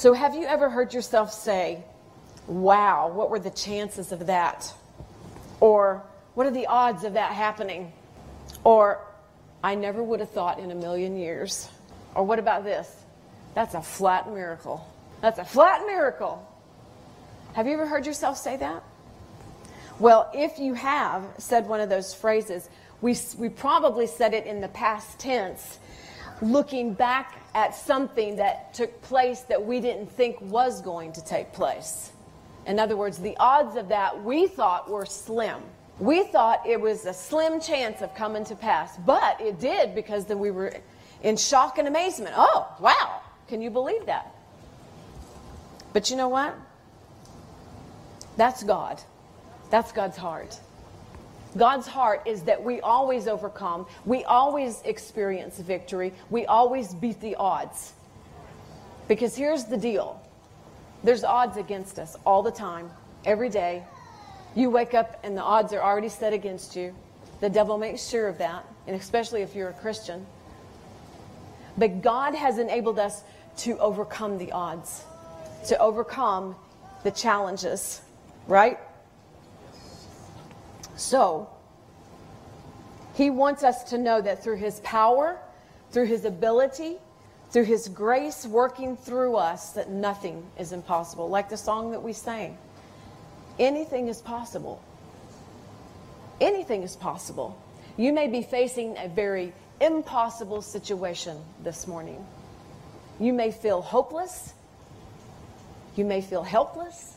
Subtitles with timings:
[0.00, 1.84] So, have you ever heard yourself say,
[2.46, 4.72] Wow, what were the chances of that?
[5.60, 7.92] Or, What are the odds of that happening?
[8.64, 9.04] Or,
[9.62, 11.68] I never would have thought in a million years.
[12.14, 12.90] Or, what about this?
[13.54, 14.90] That's a flat miracle.
[15.20, 16.48] That's a flat miracle.
[17.52, 18.82] Have you ever heard yourself say that?
[19.98, 22.70] Well, if you have said one of those phrases,
[23.02, 25.78] we, we probably said it in the past tense,
[26.40, 31.52] looking back at something that took place that we didn't think was going to take
[31.52, 32.12] place.
[32.66, 35.60] In other words, the odds of that we thought were slim.
[35.98, 40.24] We thought it was a slim chance of coming to pass, but it did because
[40.26, 40.72] then we were
[41.22, 42.34] in shock and amazement.
[42.36, 44.34] Oh, wow, can you believe that?
[45.92, 46.54] But you know what?
[48.36, 49.02] That's God.
[49.70, 50.58] That's God's heart.
[51.56, 57.34] God's heart is that we always overcome, we always experience victory, we always beat the
[57.36, 57.92] odds.
[59.08, 60.22] Because here's the deal
[61.02, 62.90] there's odds against us all the time,
[63.24, 63.82] every day.
[64.54, 66.94] You wake up and the odds are already set against you.
[67.40, 70.26] The devil makes sure of that, and especially if you're a Christian.
[71.78, 73.22] But God has enabled us
[73.58, 75.04] to overcome the odds,
[75.68, 76.54] to overcome
[77.02, 78.02] the challenges,
[78.46, 78.78] right?
[81.00, 81.48] So,
[83.14, 85.38] he wants us to know that through his power,
[85.92, 86.98] through his ability,
[87.50, 91.30] through his grace working through us, that nothing is impossible.
[91.30, 92.58] Like the song that we sang
[93.58, 94.82] anything is possible.
[96.38, 97.58] Anything is possible.
[97.96, 102.26] You may be facing a very impossible situation this morning.
[103.18, 104.52] You may feel hopeless.
[105.96, 107.16] You may feel helpless.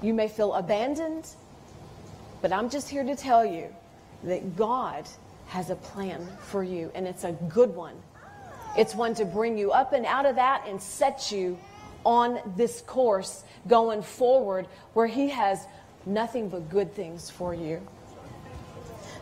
[0.00, 1.28] You may feel abandoned.
[2.42, 3.74] But I'm just here to tell you
[4.24, 5.08] that God
[5.46, 7.94] has a plan for you, and it's a good one.
[8.76, 11.58] It's one to bring you up and out of that and set you
[12.04, 15.66] on this course going forward where He has
[16.04, 17.80] nothing but good things for you.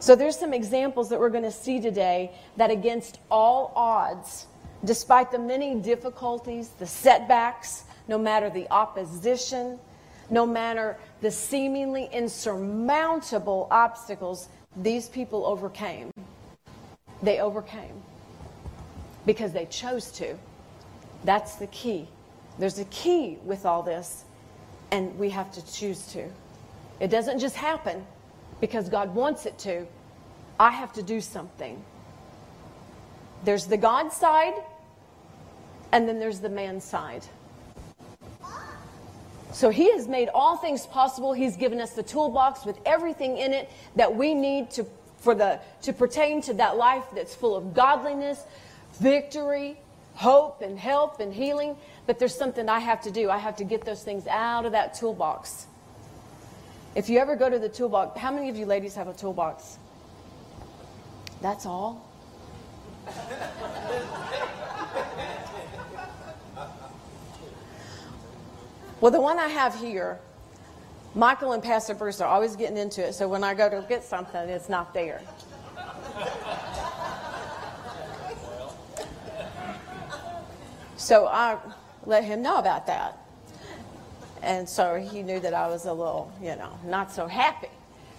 [0.01, 4.47] So there's some examples that we're going to see today that against all odds,
[4.85, 9.79] despite the many difficulties, the setbacks, no matter the opposition,
[10.35, 16.11] no matter the seemingly insurmountable obstacles these people overcame.
[17.23, 18.03] They overcame
[19.25, 20.35] because they chose to.
[21.23, 22.09] That's the key.
[22.59, 24.25] There's a key with all this,
[24.91, 26.29] and we have to choose to.
[26.99, 28.05] It doesn't just happen
[28.61, 29.87] because God wants it to.
[30.59, 31.81] I have to do something.
[33.45, 34.55] There's the God side,
[35.93, 37.25] and then there's the man side.
[39.55, 41.33] So he has made all things possible.
[41.33, 44.85] He's given us the toolbox with everything in it that we need to
[45.19, 48.43] for the to pertain to that life that's full of godliness,
[48.95, 49.79] victory,
[50.17, 51.77] hope and help and healing.
[52.05, 53.31] But there's something I have to do.
[53.31, 55.67] I have to get those things out of that toolbox.
[56.97, 59.79] If you ever go to the toolbox, how many of you ladies have a toolbox?
[61.41, 62.05] That's all.
[69.05, 70.19] Well, the one I have here,
[71.15, 74.03] Michael and Pastor Bruce are always getting into it, so when I go to get
[74.03, 75.21] something, it's not there.
[80.97, 81.59] So I
[82.07, 83.19] let him know about that.
[84.43, 87.69] And so he knew that I was a little, you know, not so happy.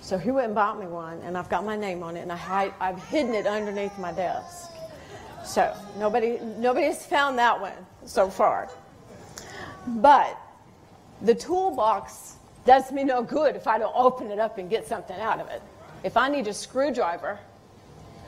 [0.02, 2.32] So he went and bought me one, and I've got my name on it, and
[2.32, 4.70] I hide, I've hidden it underneath my desk.
[5.44, 7.74] So nobody, nobody's found that one
[8.06, 8.70] so far.
[9.88, 10.40] But
[11.22, 15.20] the toolbox does me no good if I don't open it up and get something
[15.20, 15.62] out of it.
[16.04, 17.40] If I need a screwdriver,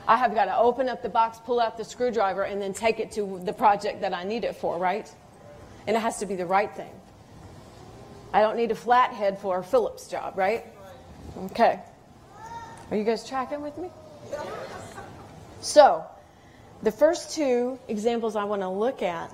[0.06, 2.98] I have got to open up the box, pull out the screwdriver, and then take
[2.98, 5.10] it to the project that I need it for, right?
[5.86, 6.90] And it has to be the right thing.
[8.32, 10.64] I don't need a flathead for a Phillips job, right?
[11.46, 11.80] Okay.
[12.90, 13.90] Are you guys tracking with me?
[15.60, 16.04] So,
[16.82, 19.32] the first two examples I want to look at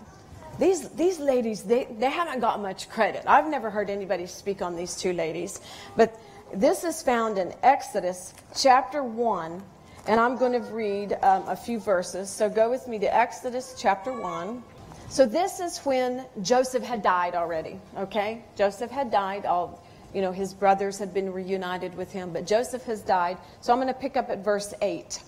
[0.58, 3.24] these, these ladies, they, they haven't got much credit.
[3.26, 5.60] I've never heard anybody speak on these two ladies.
[5.96, 6.18] But
[6.52, 9.62] this is found in Exodus chapter 1,
[10.06, 12.30] and I'm going to read um, a few verses.
[12.30, 14.62] So go with me to Exodus chapter 1.
[15.08, 18.44] So this is when Joseph had died already, okay?
[18.56, 19.46] Joseph had died.
[19.46, 19.84] All,
[20.14, 23.38] you know, his brothers had been reunited with him, but Joseph has died.
[23.60, 25.20] So I'm going to pick up at verse 8.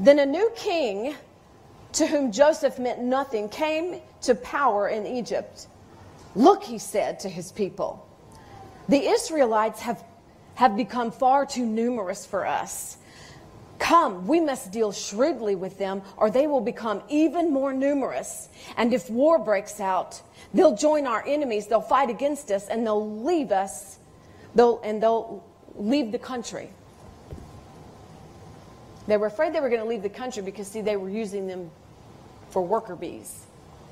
[0.00, 1.14] Then a new king
[1.96, 5.66] to whom Joseph meant nothing, came to power in Egypt.
[6.34, 8.06] Look, he said to his people,
[8.88, 10.04] the Israelites have,
[10.56, 12.98] have become far too numerous for us.
[13.78, 18.48] Come, we must deal shrewdly with them, or they will become even more numerous.
[18.76, 20.20] And if war breaks out,
[20.52, 23.98] they'll join our enemies, they'll fight against us, and they'll leave us,
[24.54, 25.42] they'll, and they'll
[25.76, 26.68] leave the country.
[29.06, 31.46] They were afraid they were going to leave the country because, see, they were using
[31.46, 31.70] them
[32.56, 33.44] for worker bees.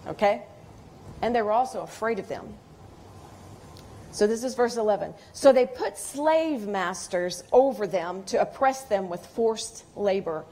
[0.06, 0.40] Okay?
[1.20, 2.54] And they were also afraid of them.
[4.10, 5.12] So this is verse 11.
[5.34, 10.46] So they put slave masters over them to oppress them with forced labor.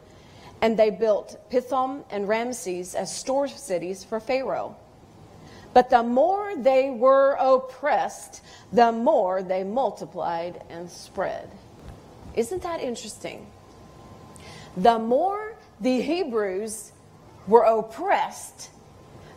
[0.60, 4.76] And they built Pithom and Ramses as store cities for Pharaoh.
[5.72, 8.42] But the more they were oppressed,
[8.74, 11.50] the more they multiplied and spread.
[12.34, 13.46] Isn't that interesting?
[14.76, 16.92] The more the Hebrews
[17.46, 18.70] were oppressed,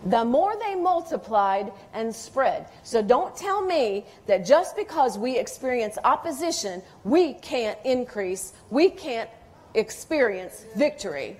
[0.05, 2.67] the more they multiplied and spread.
[2.83, 9.29] So don't tell me that just because we experience opposition, we can't increase, we can't
[9.73, 11.37] experience victory.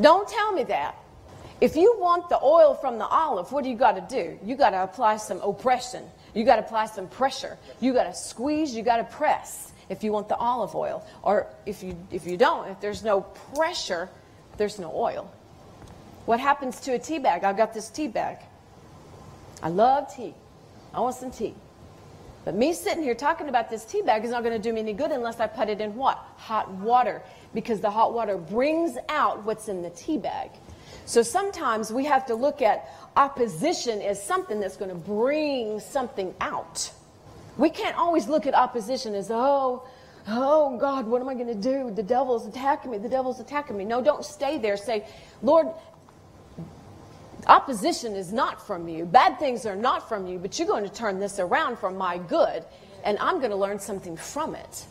[0.00, 0.96] Don't tell me that.
[1.60, 4.38] If you want the oil from the olive, what do you got to do?
[4.44, 6.04] You got to apply some oppression.
[6.34, 7.56] You got to apply some pressure.
[7.80, 11.06] You got to squeeze, you got to press if you want the olive oil.
[11.22, 13.20] Or if you if you don't, if there's no
[13.54, 14.08] pressure,
[14.56, 15.30] there's no oil.
[16.26, 17.44] What happens to a tea bag?
[17.44, 18.38] I've got this tea bag.
[19.62, 20.34] I love tea.
[20.94, 21.54] I want some tea.
[22.44, 24.80] But me sitting here talking about this tea bag is not going to do me
[24.80, 26.16] any good unless I put it in what?
[26.36, 27.22] Hot water.
[27.54, 30.50] Because the hot water brings out what's in the tea bag.
[31.06, 36.34] So sometimes we have to look at opposition as something that's going to bring something
[36.40, 36.90] out.
[37.56, 39.86] We can't always look at opposition as, oh,
[40.28, 41.90] oh God, what am I going to do?
[41.90, 42.98] The devil's attacking me.
[42.98, 43.84] The devil's attacking me.
[43.84, 44.76] No, don't stay there.
[44.76, 45.06] Say,
[45.42, 45.68] Lord,
[47.46, 49.04] Opposition is not from you.
[49.04, 52.18] Bad things are not from you, but you're going to turn this around for my
[52.18, 52.64] good,
[53.04, 54.86] and I'm going to learn something from it.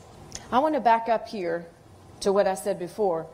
[0.51, 1.65] I want to back up here
[2.21, 3.27] to what I said before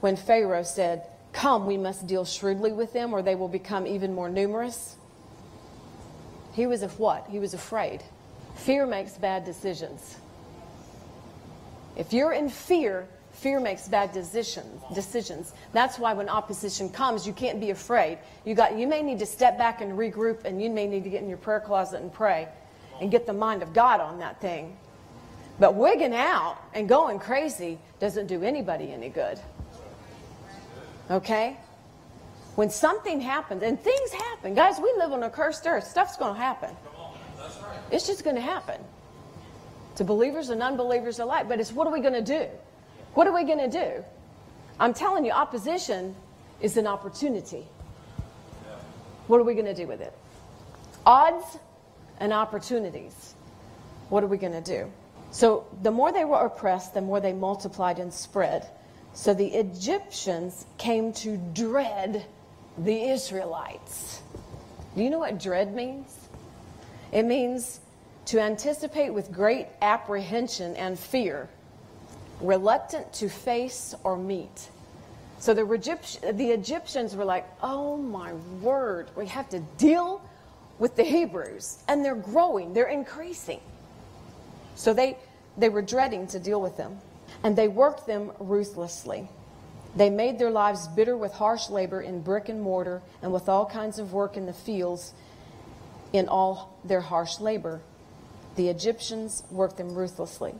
[0.00, 4.14] when Pharaoh said, Come, we must deal shrewdly with them, or they will become even
[4.14, 4.96] more numerous.
[6.52, 7.26] He was of what?
[7.28, 8.02] He was afraid.
[8.56, 10.16] Fear makes bad decisions.
[11.96, 14.80] If you're in fear, Fear makes bad decisions.
[14.94, 15.52] Decisions.
[15.72, 18.18] That's why when opposition comes, you can't be afraid.
[18.44, 18.78] You got.
[18.78, 21.28] You may need to step back and regroup, and you may need to get in
[21.28, 22.48] your prayer closet and pray,
[23.00, 24.76] and get the mind of God on that thing.
[25.58, 29.40] But wigging out and going crazy doesn't do anybody any good.
[31.10, 31.56] Okay?
[32.54, 35.86] When something happens, and things happen, guys, we live on a cursed earth.
[35.86, 36.74] Stuff's going to happen.
[37.90, 38.80] It's just going to happen
[39.96, 41.48] to believers and unbelievers alike.
[41.48, 42.46] But it's what are we going to do?
[43.14, 44.04] What are we going to do?
[44.80, 46.16] I'm telling you, opposition
[46.60, 47.64] is an opportunity.
[49.26, 50.12] What are we going to do with it?
[51.06, 51.58] Odds
[52.18, 53.34] and opportunities.
[54.08, 54.90] What are we going to do?
[55.30, 58.68] So, the more they were oppressed, the more they multiplied and spread.
[59.14, 62.24] So, the Egyptians came to dread
[62.78, 64.22] the Israelites.
[64.96, 66.16] Do you know what dread means?
[67.10, 67.80] It means
[68.26, 71.48] to anticipate with great apprehension and fear
[72.40, 74.68] reluctant to face or meet.
[75.38, 75.64] So the,
[76.32, 78.32] the Egyptians were like, oh my
[78.62, 80.22] word, we have to deal
[80.78, 81.78] with the Hebrews.
[81.88, 83.60] And they're growing, they're increasing.
[84.74, 85.16] So they,
[85.56, 86.98] they were dreading to deal with them.
[87.42, 89.28] And they worked them ruthlessly.
[89.96, 93.66] They made their lives bitter with harsh labor in brick and mortar and with all
[93.66, 95.12] kinds of work in the fields
[96.12, 97.80] in all their harsh labor.
[98.56, 100.54] The Egyptians worked them ruthlessly.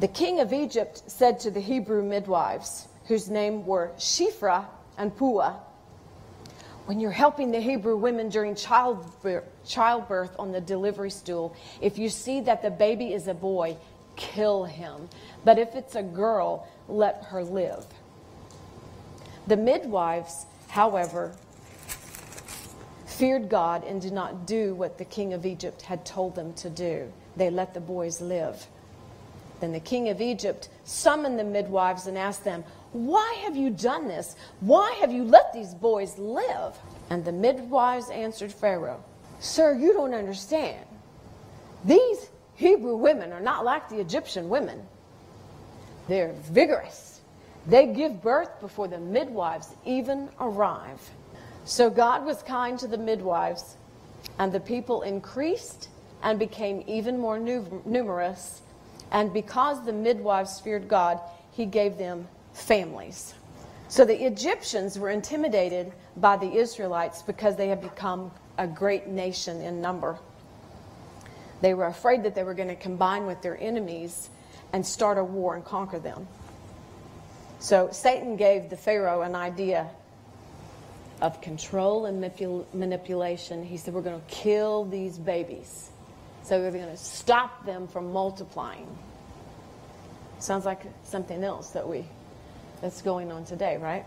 [0.00, 4.66] The king of Egypt said to the Hebrew midwives, whose name were Shifra
[4.98, 5.56] and Puah,
[6.86, 12.08] when you're helping the Hebrew women during childbirth, childbirth on the delivery stool, if you
[12.08, 13.76] see that the baby is a boy,
[14.16, 15.08] kill him.
[15.44, 17.86] But if it's a girl, let her live.
[19.46, 21.34] The midwives, however,
[23.12, 26.70] feared God and did not do what the king of Egypt had told them to
[26.70, 27.12] do.
[27.36, 28.66] They let the boys live.
[29.60, 34.08] Then the king of Egypt summoned the midwives and asked them, Why have you done
[34.08, 34.34] this?
[34.60, 36.76] Why have you let these boys live?
[37.10, 39.02] And the midwives answered Pharaoh,
[39.38, 40.84] Sir, you don't understand.
[41.84, 44.82] These Hebrew women are not like the Egyptian women.
[46.08, 47.20] They're vigorous.
[47.66, 51.00] They give birth before the midwives even arrive.
[51.64, 53.76] So God was kind to the midwives,
[54.38, 55.88] and the people increased
[56.22, 58.62] and became even more numerous
[59.12, 61.20] and because the midwives feared God,
[61.52, 63.34] he gave them families.
[63.88, 69.60] So the Egyptians were intimidated by the Israelites because they had become a great nation
[69.60, 70.18] in number.
[71.60, 74.30] They were afraid that they were going to combine with their enemies
[74.72, 76.26] and start a war and conquer them.
[77.60, 79.90] So Satan gave the Pharaoh an idea
[81.22, 83.64] of control and manipul- manipulation.
[83.64, 85.90] He said, We're going to kill these babies.
[86.42, 88.88] So we're going to stop them from multiplying.
[90.40, 92.04] Sounds like something else that we
[92.80, 94.04] that's going on today, right?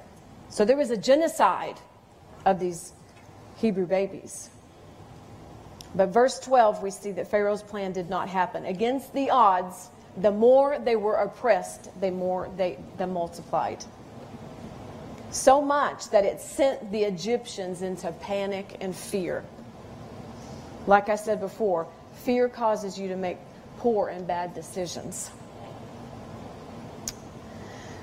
[0.50, 1.80] So there was a genocide
[2.46, 2.92] of these
[3.56, 4.50] Hebrew babies.
[5.96, 8.66] But verse 12, we see that Pharaoh's plan did not happen.
[8.66, 13.86] Against the odds, the more they were oppressed, the more they, they multiplied.
[15.36, 19.44] So much that it sent the Egyptians into panic and fear.
[20.88, 23.38] Like I said before, fear causes you to make
[23.78, 25.32] poor and bad decisions.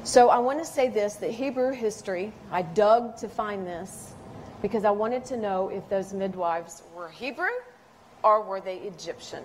[0.04, 4.12] So I want to say this that Hebrew history, I dug to find this
[4.60, 7.56] because I wanted to know if those midwives were Hebrew
[8.22, 9.42] or were they Egyptian.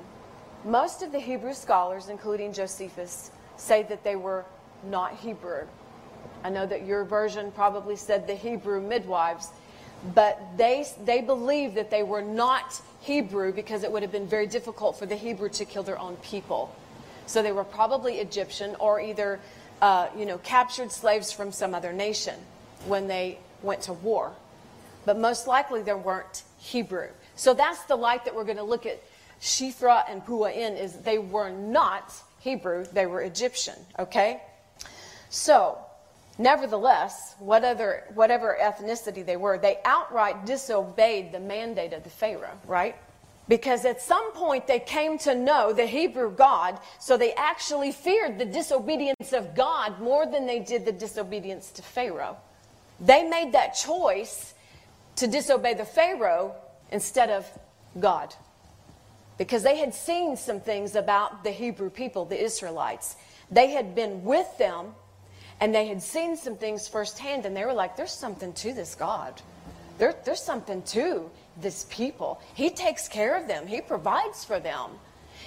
[0.66, 4.44] Most of the Hebrew scholars, including Josephus, say that they were
[4.84, 5.68] not Hebrew.
[6.48, 9.50] I know that your version probably said the Hebrew midwives,
[10.16, 14.48] but they, they believe that they were not Hebrew because it would have been very
[14.48, 16.74] difficult for the Hebrew to kill their own people.
[17.26, 19.42] So they were probably Egyptian or either,
[19.82, 22.36] uh, you know, captured slaves from some other nation
[22.86, 24.32] when they went to war.
[25.04, 27.10] But most likely they weren't Hebrew.
[27.36, 29.04] So that's the light that we're going to look at
[29.42, 34.42] Shifra and Pua in is they were not Hebrew, they were Egyptian, okay?
[35.30, 35.80] So,
[36.38, 42.96] nevertheless, whatever, whatever ethnicity they were, they outright disobeyed the mandate of the Pharaoh, right?
[43.48, 48.38] Because at some point they came to know the Hebrew God, so they actually feared
[48.38, 52.38] the disobedience of God more than they did the disobedience to Pharaoh.
[53.00, 54.54] They made that choice
[55.18, 56.56] to disobey the Pharaoh
[56.92, 57.46] instead of
[58.00, 58.34] God
[59.38, 63.16] because they had seen some things about the Hebrew people, the Israelites.
[63.52, 64.94] They had been with them
[65.60, 68.96] and they had seen some things firsthand, and they were like, there's something to this
[68.96, 69.42] God.
[69.98, 72.40] There, there's something to this people.
[72.54, 74.92] He takes care of them, He provides for them.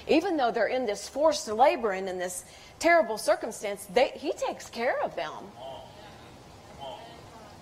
[0.08, 2.44] Even though they're in this forced labor and in this
[2.78, 5.44] terrible circumstance, they, He takes care of them.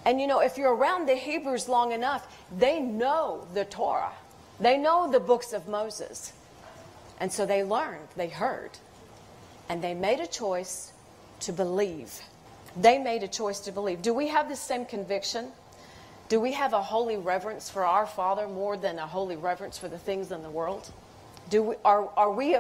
[0.07, 4.13] And you know, if you're around the Hebrews long enough, they know the Torah.
[4.59, 6.33] They know the books of Moses.
[7.21, 8.71] And so they learned, they heard,
[9.69, 10.93] and they made a choice
[11.41, 12.21] to believe.
[12.81, 14.03] They made a choice to believe.
[14.03, 15.49] Do we have the same conviction?
[16.29, 19.89] Do we have a holy reverence for our Father more than a holy reverence for
[19.89, 20.91] the things in the world?
[21.51, 22.57] Do we, are, are we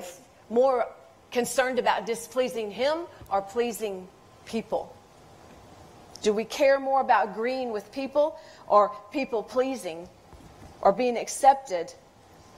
[0.51, 0.87] more
[1.31, 4.09] concerned about displeasing Him or pleasing
[4.47, 4.95] people?
[6.23, 10.09] Do we care more about agreeing with people or people pleasing
[10.81, 11.93] or being accepted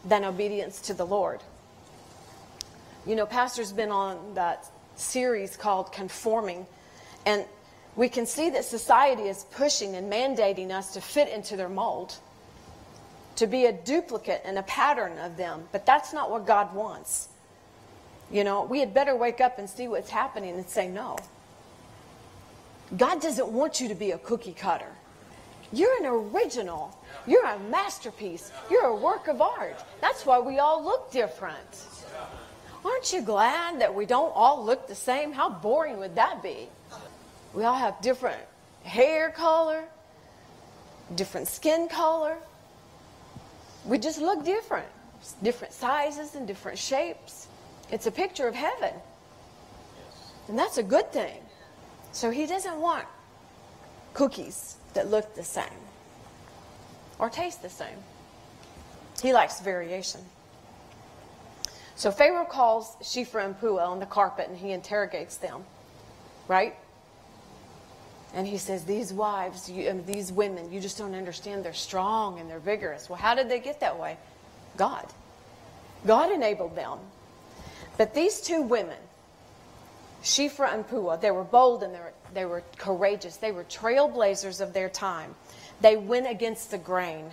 [0.05, 1.41] than obedience to the Lord.
[3.07, 6.67] You know, Pastor's been on that series called Conforming,
[7.27, 7.45] and
[7.97, 12.17] we can see that society is pushing and mandating us to fit into their mold,
[13.37, 17.29] to be a duplicate and a pattern of them, but that's not what God wants.
[18.31, 21.19] You know, we had better wake up and see what's happening and say no.
[22.97, 24.93] God doesn't want you to be a cookie cutter.
[25.73, 26.97] You're an original.
[27.27, 28.51] You're a masterpiece.
[28.71, 29.85] You're a work of art.
[30.01, 31.87] That's why we all look different.
[32.85, 35.33] Aren't you glad that we don't all look the same?
[35.33, 36.69] How boring would that be?
[37.55, 38.41] We all have different
[38.85, 39.85] hair color,
[41.15, 42.37] different skin color.
[43.85, 44.89] We just look different.
[45.43, 47.49] Different sizes and different shapes.
[47.91, 48.95] It's a picture of heaven.
[50.49, 51.43] And that's a good thing.
[52.13, 53.07] So he doesn't want
[54.15, 55.65] cookies that look the same
[57.19, 57.99] or taste the same.
[59.23, 60.21] He likes variation.
[61.95, 65.65] So Pharaoh calls Shifra and Pua on the carpet and he interrogates them,
[66.49, 66.75] right?
[68.35, 71.65] And he says, These wives, you, um, these women, you just don't understand.
[71.65, 73.09] They're strong and they're vigorous.
[73.09, 74.17] Well, how did they get that way?
[74.77, 75.07] God.
[76.07, 76.99] God enabled them.
[77.99, 78.97] But these two women,
[80.23, 83.37] Shifra and Pua, they were bold and they were, they were courageous.
[83.37, 85.35] They were trailblazers of their time.
[85.81, 87.31] They went against the grain.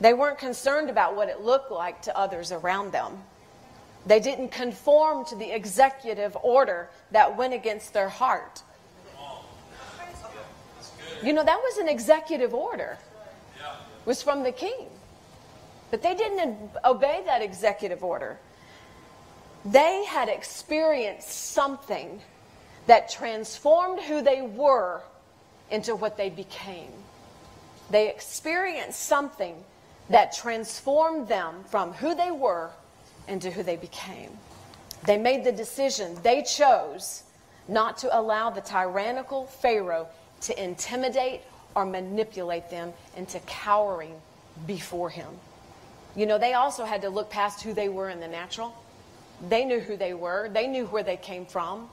[0.00, 3.22] They weren't concerned about what it looked like to others around them.
[4.04, 8.62] They didn't conform to the executive order that went against their heart.
[11.22, 12.98] You know, that was an executive order.
[13.58, 14.88] It was from the king.
[15.90, 18.38] But they didn't obey that executive order.
[19.64, 22.20] They had experienced something
[22.86, 25.02] that transformed who they were
[25.70, 26.90] into what they became.
[27.90, 29.62] They experienced something
[30.08, 32.70] that transformed them from who they were
[33.28, 34.30] into who they became.
[35.04, 37.22] They made the decision, they chose
[37.68, 40.08] not to allow the tyrannical Pharaoh
[40.42, 41.42] to intimidate
[41.74, 44.14] or manipulate them into cowering
[44.66, 45.28] before him.
[46.14, 48.74] You know, they also had to look past who they were in the natural.
[49.48, 51.88] They knew who they were, they knew where they came from,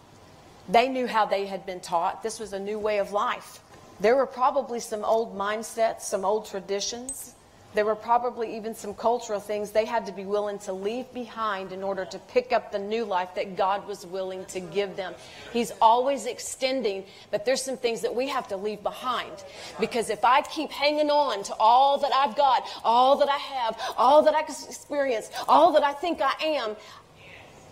[0.68, 2.22] they knew how they had been taught.
[2.22, 3.62] This was a new way of life.
[4.00, 7.34] There were probably some old mindsets, some old traditions
[7.76, 11.72] there were probably even some cultural things they had to be willing to leave behind
[11.72, 15.14] in order to pick up the new life that God was willing to give them.
[15.54, 19.32] He's always extending, but there's some things that we have to leave behind.
[19.80, 23.80] Because if I keep hanging on to all that I've got, all that I have,
[23.98, 26.76] all that I can experience, all that I think I am,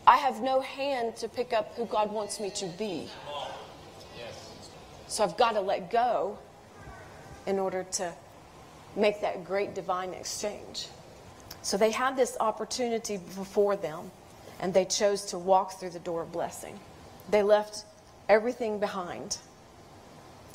[0.06, 3.10] I have no hand to pick up who God wants me to be.
[5.08, 6.38] So I've got to let go
[7.48, 8.14] in order to
[8.98, 10.88] make that great divine exchange.
[11.62, 14.12] So they had this opportunity before them,
[14.60, 16.80] and they chose to walk through the door of blessing.
[17.30, 17.86] They left
[18.28, 19.38] everything behind,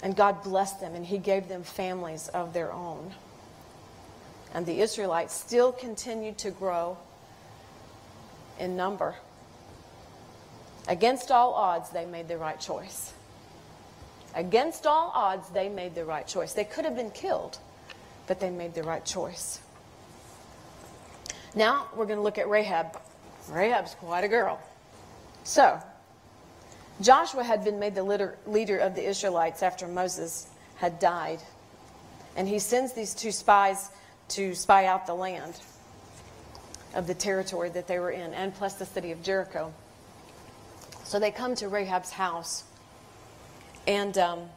[0.02, 3.12] and God blessed them, and He gave them families of their own.
[4.52, 6.99] And the Israelites still continued to grow
[8.58, 9.14] in number.
[10.88, 13.12] Against all odds, they made the right choice.
[14.34, 16.54] Against all odds, they made the right choice.
[16.54, 17.58] They could have been killed
[18.26, 19.60] but they made the right choice.
[21.54, 22.98] Now we're going to look at Rahab.
[23.48, 24.60] Rahab's quite a girl.
[25.44, 25.80] So,
[27.00, 31.40] Joshua had been made the leader of the Israelites after Moses had died.
[32.36, 33.90] And he sends these two spies
[34.28, 35.60] to spy out the land
[36.94, 39.72] of the territory that they were in, and plus the city of Jericho.
[41.04, 42.64] So they come to Rahab's house,
[43.86, 44.48] and um,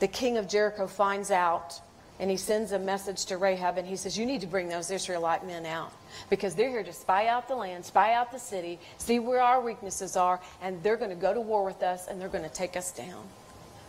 [0.00, 1.80] the king of Jericho finds out
[2.20, 4.90] and he sends a message to Rahab and he says, You need to bring those
[4.90, 5.92] Israelite men out
[6.30, 9.60] because they're here to spy out the land, spy out the city, see where our
[9.60, 12.50] weaknesses are, and they're going to go to war with us and they're going to
[12.50, 13.24] take us down.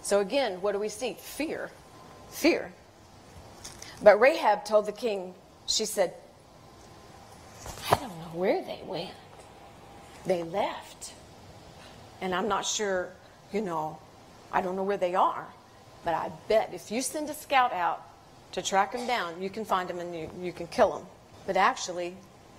[0.02, 1.18] So again, what do we see?
[1.20, 1.72] Fear.
[2.30, 2.72] Fear.
[4.04, 5.34] But Rahab told the king,
[5.66, 6.14] She said,
[7.92, 9.10] I don't know where they went.
[10.26, 11.14] They left.
[12.22, 13.10] And I'm not sure,
[13.52, 13.98] you know,
[14.52, 15.48] I don't know where they are.
[16.06, 18.06] But I bet if you send a scout out
[18.52, 19.42] to track them down.
[19.42, 21.06] You can find them and you, you can kill them.
[21.46, 22.16] But actually,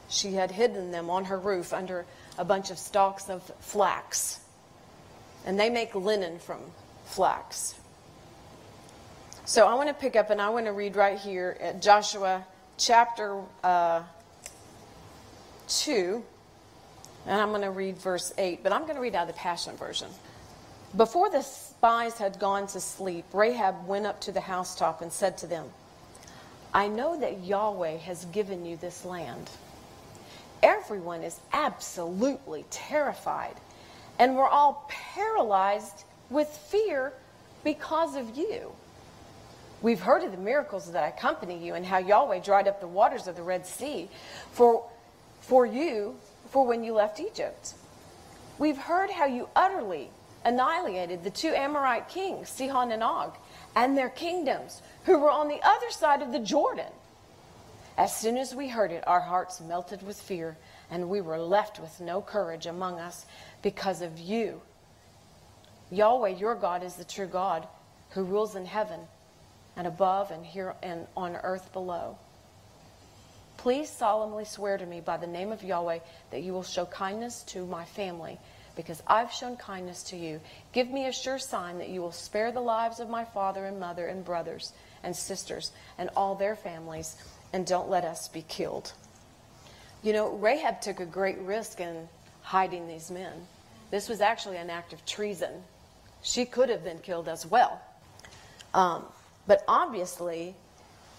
[0.09, 2.07] she had hidden them on her roof under
[2.39, 4.41] a bunch of stalks of flax.
[5.47, 6.61] And they make linen from
[7.05, 7.75] flax.
[9.45, 12.45] So I want to pick up and I want to read right here at Joshua
[12.77, 14.03] chapter uh,
[15.69, 16.23] 2.
[17.27, 19.77] And I'm going to read verse 8, but I'm going to read out the Passion
[19.77, 20.09] Version.
[20.97, 21.47] Before the
[21.81, 25.65] spies had gone to sleep, Rahab went up to the housetop and said to them,
[26.75, 29.49] I know that Yahweh has given you this land.
[30.63, 33.55] Everyone is absolutely terrified,
[34.19, 37.15] and we're all paralyzed with fear
[37.65, 38.73] because of you.
[39.81, 43.27] We've heard of the miracles that accompany you and how Yahweh dried up the waters
[43.27, 44.11] of the Red Sea
[44.53, 44.87] for,
[45.41, 46.17] for you
[46.51, 47.73] for when you left Egypt.
[48.59, 50.11] We've heard how you utterly
[50.45, 53.35] annihilated the two Amorite kings, Sihon and Og,
[53.77, 56.93] and their kingdoms who were on the other side of the Jordan.
[57.97, 60.57] As soon as we heard it, our hearts melted with fear,
[60.91, 63.27] and we were left with no courage among us
[63.63, 64.63] because of you.
[65.91, 67.67] Yahweh, your God, is the true God
[68.11, 69.01] who rules in heaven
[69.77, 72.17] and above and here and on earth below.
[73.57, 75.99] Please solemnly swear to me by the name of Yahweh
[76.31, 78.39] that you will show kindness to my family
[78.81, 80.41] because I've shown kindness to you.
[80.73, 83.79] Give me a sure sign that you will spare the lives of my father and
[83.79, 87.17] mother and brothers and sisters and all their families,
[87.53, 88.93] and don't let us be killed.
[90.03, 92.09] You know, Rahab took a great risk in
[92.43, 93.33] hiding these men.
[93.91, 95.63] This was actually an act of treason.
[96.23, 97.81] She could have been killed as well.
[98.73, 99.05] Um,
[99.47, 100.55] but obviously,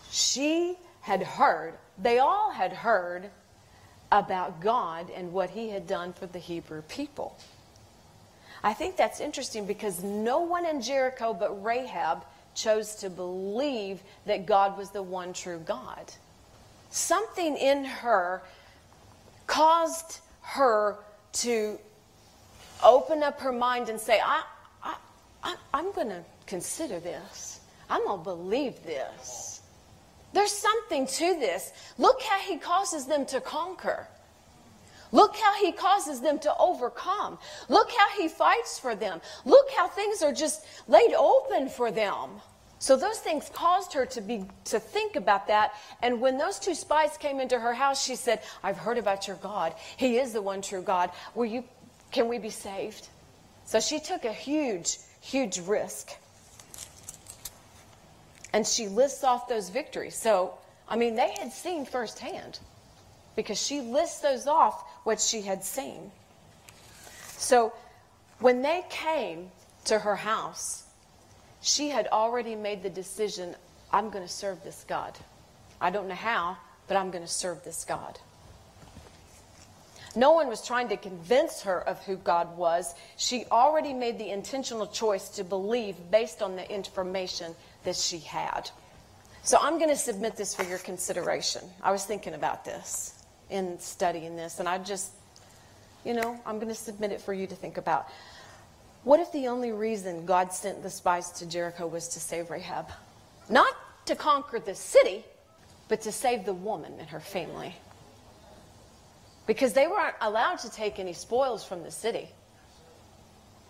[0.09, 3.29] she had heard, they all had heard
[4.11, 7.37] about God and what he had done for the Hebrew people.
[8.63, 14.45] I think that's interesting because no one in Jericho but Rahab chose to believe that
[14.45, 16.11] God was the one true God.
[16.89, 18.41] Something in her
[19.47, 20.97] caused her
[21.33, 21.79] to
[22.83, 24.43] open up her mind and say, I,
[24.83, 24.95] I,
[25.43, 27.59] I, I'm going to consider this.
[27.89, 29.61] I'm going to believe this.
[30.33, 31.71] There's something to this.
[31.97, 34.07] Look how he causes them to conquer.
[35.11, 37.37] Look how he causes them to overcome.
[37.67, 39.21] Look how he fights for them.
[39.45, 42.41] Look how things are just laid open for them.
[42.79, 45.73] So those things caused her to be to think about that.
[46.01, 49.35] And when those two spies came into her house, she said, "I've heard about your
[49.35, 49.75] God.
[49.97, 51.11] He is the one true God.
[51.35, 51.63] Will you
[52.11, 53.07] can we be saved?"
[53.65, 56.17] So she took a huge, huge risk.
[58.51, 60.15] And she lists off those victories.
[60.15, 60.57] So,
[60.89, 62.59] I mean, they had seen firsthand
[63.35, 66.11] because she lists those off what she had seen.
[67.37, 67.73] So,
[68.39, 69.51] when they came
[69.85, 70.83] to her house,
[71.61, 73.55] she had already made the decision
[73.93, 75.17] I'm going to serve this God.
[75.79, 78.19] I don't know how, but I'm going to serve this God.
[80.15, 82.93] No one was trying to convince her of who God was.
[83.15, 88.69] She already made the intentional choice to believe based on the information that she had.
[89.43, 91.61] So I'm going to submit this for your consideration.
[91.81, 93.20] I was thinking about this
[93.51, 95.11] in studying this, and I just,
[96.03, 98.07] you know, I'm going to submit it for you to think about.
[99.03, 102.87] What if the only reason God sent the spies to Jericho was to save Rahab?
[103.49, 103.73] Not
[104.05, 105.25] to conquer the city,
[105.87, 107.75] but to save the woman and her family.
[109.47, 112.29] Because they weren't allowed to take any spoils from the city.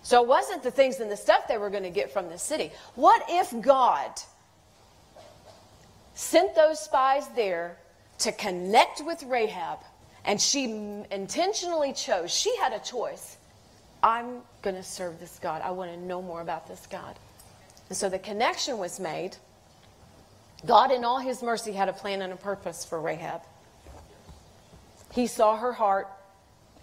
[0.03, 2.37] So it wasn't the things and the stuff they were going to get from the
[2.37, 2.71] city.
[2.95, 4.11] What if God
[6.13, 7.77] sent those spies there
[8.21, 9.79] to connect with Rahab
[10.25, 10.65] and she
[11.11, 13.37] intentionally chose, she had a choice
[14.03, 15.61] I'm going to serve this God.
[15.61, 17.15] I want to know more about this God.
[17.89, 19.37] And so the connection was made.
[20.65, 23.41] God, in all his mercy, had a plan and a purpose for Rahab.
[25.11, 26.07] He saw her heart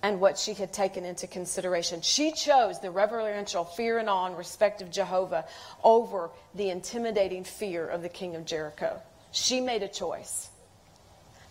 [0.02, 2.02] and what she had taken into consideration.
[2.02, 5.44] She chose the reverential fear and awe and respect of Jehovah
[5.82, 9.00] over the intimidating fear of the king of Jericho.
[9.32, 10.50] She made a choice,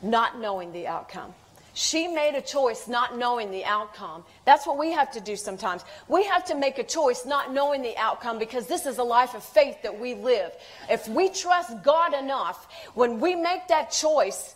[0.01, 1.33] not knowing the outcome.
[1.73, 4.23] She made a choice not knowing the outcome.
[4.45, 5.85] That's what we have to do sometimes.
[6.07, 9.35] We have to make a choice not knowing the outcome because this is a life
[9.35, 10.51] of faith that we live.
[10.89, 14.55] If we trust God enough, when we make that choice,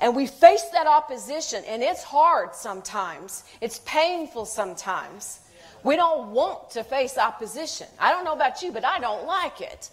[0.00, 3.44] and we face that opposition, and it's hard sometimes.
[3.60, 5.40] It's painful sometimes.
[5.82, 7.86] We don't want to face opposition.
[7.98, 9.90] I don't know about you, but I don't like it.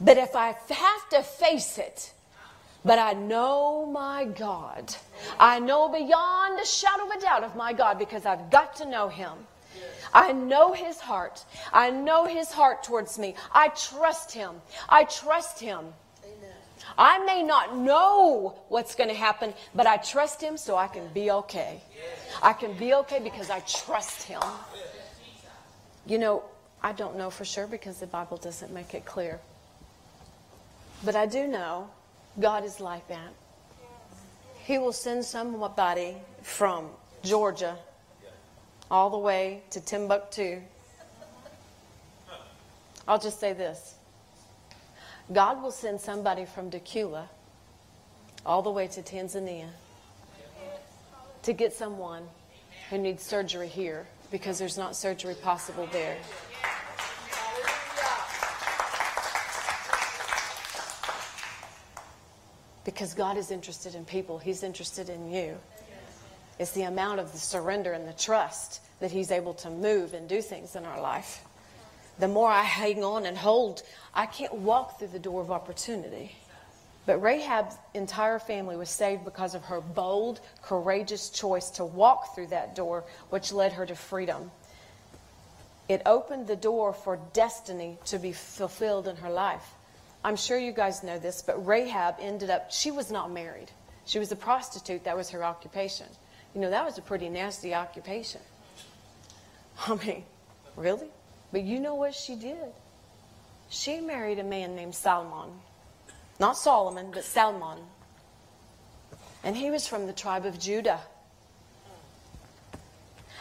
[0.00, 2.12] But if I have to face it,
[2.84, 4.94] but I know my God.
[5.38, 8.88] I know beyond a shadow of a doubt of my God because I've got to
[8.88, 9.32] know Him.
[10.12, 11.44] I know His heart.
[11.72, 13.34] I know His heart towards me.
[13.52, 14.52] I trust Him.
[14.88, 15.92] I trust Him.
[16.96, 21.08] I may not know what's going to happen, but I trust Him so I can
[21.08, 21.82] be okay.
[22.42, 24.40] I can be okay because I trust Him.
[26.06, 26.42] You know,
[26.82, 29.40] I don't know for sure because the Bible doesn't make it clear.
[31.04, 31.90] But I do know
[32.40, 33.32] God is like that.
[34.64, 36.88] He will send somebody from
[37.22, 37.76] Georgia
[38.90, 40.60] all the way to Timbuktu.
[43.06, 43.94] I'll just say this
[45.32, 47.26] God will send somebody from Dacula
[48.46, 49.68] all the way to Tanzania
[51.42, 52.22] to get someone
[52.90, 56.16] who needs surgery here because there's not surgery possible there.
[62.88, 65.58] Because God is interested in people, He's interested in you.
[66.58, 70.26] It's the amount of the surrender and the trust that He's able to move and
[70.26, 71.44] do things in our life.
[72.18, 73.82] The more I hang on and hold,
[74.14, 76.34] I can't walk through the door of opportunity.
[77.04, 82.46] But Rahab's entire family was saved because of her bold, courageous choice to walk through
[82.46, 84.50] that door, which led her to freedom.
[85.90, 89.74] It opened the door for destiny to be fulfilled in her life.
[90.24, 93.70] I'm sure you guys know this, but Rahab ended up, she was not married.
[94.04, 95.04] She was a prostitute.
[95.04, 96.06] That was her occupation.
[96.54, 98.40] You know, that was a pretty nasty occupation.
[99.86, 100.24] I mean,
[100.76, 101.08] really?
[101.52, 102.72] But you know what she did?
[103.68, 105.50] She married a man named Salmon.
[106.40, 107.78] Not Solomon, but Salmon.
[109.44, 111.00] And he was from the tribe of Judah.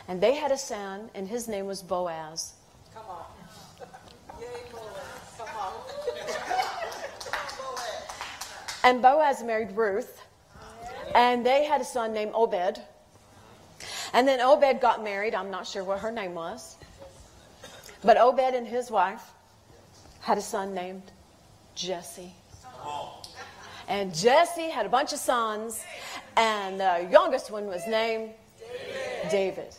[0.07, 2.53] And they had a son, and his name was Boaz.
[2.93, 3.25] Come on.
[8.87, 10.21] And Boaz married Ruth,
[11.13, 12.79] and they had a son named Obed.
[14.13, 15.35] And then Obed got married.
[15.35, 16.77] I'm not sure what her name was.
[18.01, 19.21] But Obed and his wife
[20.21, 21.01] had a son named
[21.75, 22.31] Jesse.
[23.89, 25.83] And Jesse had a bunch of sons,
[26.37, 28.31] and the youngest one was named
[29.29, 29.31] David.
[29.31, 29.75] David.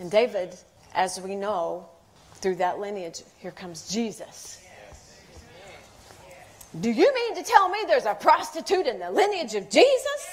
[0.00, 0.56] And David,
[0.94, 1.90] as we know,
[2.36, 4.61] through that lineage, here comes Jesus.
[6.80, 10.28] Do you mean to tell me there's a prostitute in the lineage of Jesus?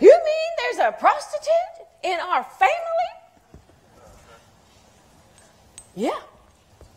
[0.00, 2.74] You mean there's a prostitute in our family?
[5.96, 6.18] Yeah,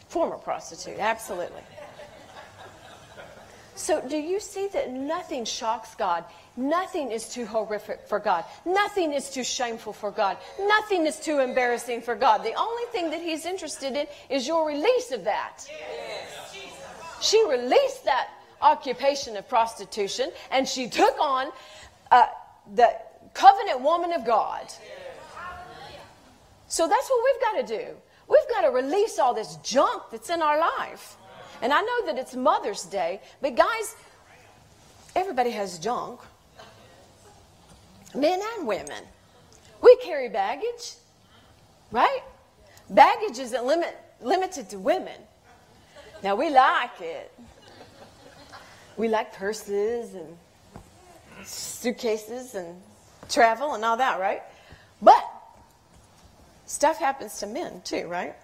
[0.08, 1.62] former prostitute, absolutely.
[3.76, 6.24] So, do you see that nothing shocks God?
[6.56, 8.46] Nothing is too horrific for God.
[8.63, 10.38] Nothing is too shameful for God.
[10.60, 12.44] Nothing is too embarrassing for God.
[12.44, 15.68] The only thing that He's interested in is your release of that.
[17.22, 18.30] She released that
[18.62, 21.52] occupation of prostitution and she took on
[22.12, 22.26] uh,
[22.76, 22.94] the
[23.34, 24.72] covenant woman of God.
[26.68, 27.92] So that's what we've got to do.
[28.28, 31.18] We've got to release all this junk that's in our life.
[31.62, 33.96] And I know that it's Mother's Day, but guys,
[35.16, 36.20] everybody has junk.
[38.15, 39.04] Men and women.
[39.82, 40.93] We carry baggage,
[41.91, 42.21] right?
[42.89, 45.19] Baggage isn't limit, limited to women.
[46.23, 47.34] Now, we like it.
[48.95, 50.38] We like purses and
[51.43, 52.82] suitcases and
[53.30, 54.43] travel and all that, right?
[55.02, 55.23] But
[56.65, 58.36] stuff happens to men too, right?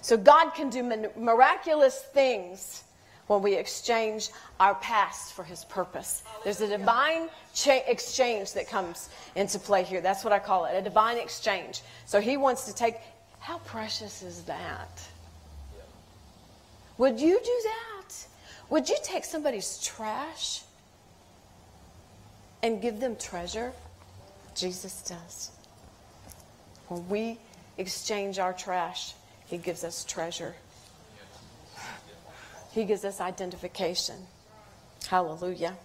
[0.00, 0.82] So God can do
[1.16, 2.84] miraculous things
[3.32, 4.28] when we exchange
[4.60, 6.22] our past for his purpose.
[6.44, 10.02] There's a divine cha- exchange that comes into play here.
[10.02, 11.80] That's what I call it a divine exchange.
[12.04, 12.96] So he wants to take,
[13.38, 15.02] how precious is that?
[16.98, 18.14] Would you do that?
[18.68, 20.60] Would you take somebody's trash
[22.62, 23.72] and give them treasure?
[24.54, 25.52] Jesus does.
[26.88, 27.38] When we
[27.78, 29.14] exchange our trash
[29.46, 30.54] he gives us treasure.
[32.72, 34.16] He gives us identification.
[35.08, 35.76] Hallelujah.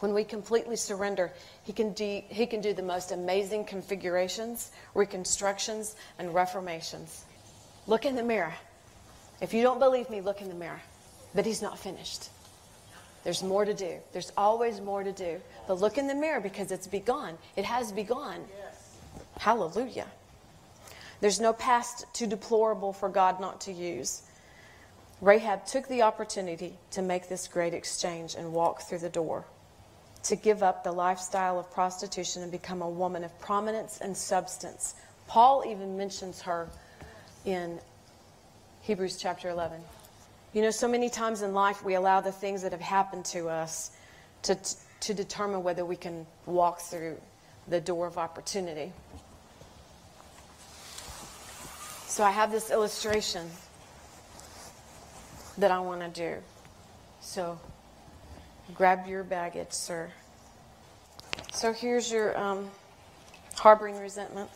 [0.00, 1.32] When we completely surrender,
[1.64, 7.24] he can, de- he can do the most amazing configurations, reconstructions, and reformations.
[7.86, 8.54] Look in the mirror.
[9.40, 10.80] If you don't believe me, look in the mirror.
[11.34, 12.28] But he's not finished.
[13.24, 13.98] There's more to do.
[14.12, 15.40] There's always more to do.
[15.66, 17.36] But look in the mirror because it's begun.
[17.56, 18.44] It has begun.
[19.38, 20.06] Hallelujah.
[21.20, 24.22] There's no past too deplorable for God not to use.
[25.20, 29.44] Rahab took the opportunity to make this great exchange and walk through the door,
[30.24, 34.94] to give up the lifestyle of prostitution and become a woman of prominence and substance.
[35.26, 36.68] Paul even mentions her
[37.44, 37.80] in
[38.82, 39.80] Hebrews chapter 11.
[40.52, 43.48] You know, so many times in life we allow the things that have happened to
[43.48, 43.90] us
[44.42, 44.56] to,
[45.00, 47.20] to determine whether we can walk through
[47.66, 48.92] the door of opportunity.
[52.06, 53.50] So I have this illustration
[55.58, 56.36] that I want to do.
[57.20, 57.60] So
[58.74, 60.10] grab your baggage, sir.
[61.52, 62.70] So here's your um,
[63.56, 64.48] harboring resentment.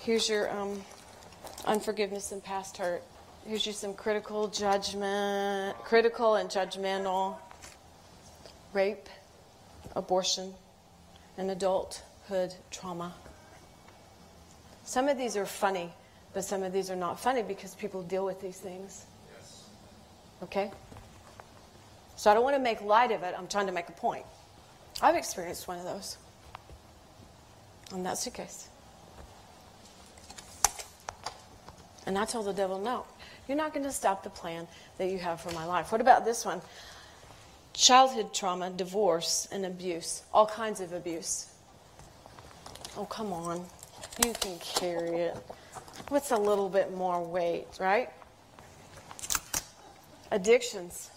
[0.00, 0.80] Here's your um,
[1.66, 3.02] unforgiveness and past hurt.
[3.46, 7.36] Here's your some critical judgment, critical and judgmental
[8.72, 9.08] rape,
[9.96, 10.54] abortion,
[11.36, 13.14] and adulthood trauma.
[14.84, 15.92] Some of these are funny,
[16.32, 19.04] but some of these are not funny because people deal with these things.
[20.42, 20.70] Okay?
[22.16, 23.34] So I don't want to make light of it.
[23.36, 24.24] I'm trying to make a point.
[25.02, 26.18] I've experienced one of those.
[27.92, 28.68] And that's the case.
[32.06, 33.04] And I told the devil, no,
[33.48, 35.92] you're not going to stop the plan that you have for my life.
[35.92, 36.60] What about this one?
[37.72, 40.22] Childhood trauma, divorce, and abuse.
[40.32, 41.46] All kinds of abuse.
[42.96, 43.64] Oh, come on.
[44.24, 45.36] You can carry it.
[46.10, 48.10] What's a little bit more weight, right?
[50.32, 51.08] Addictions.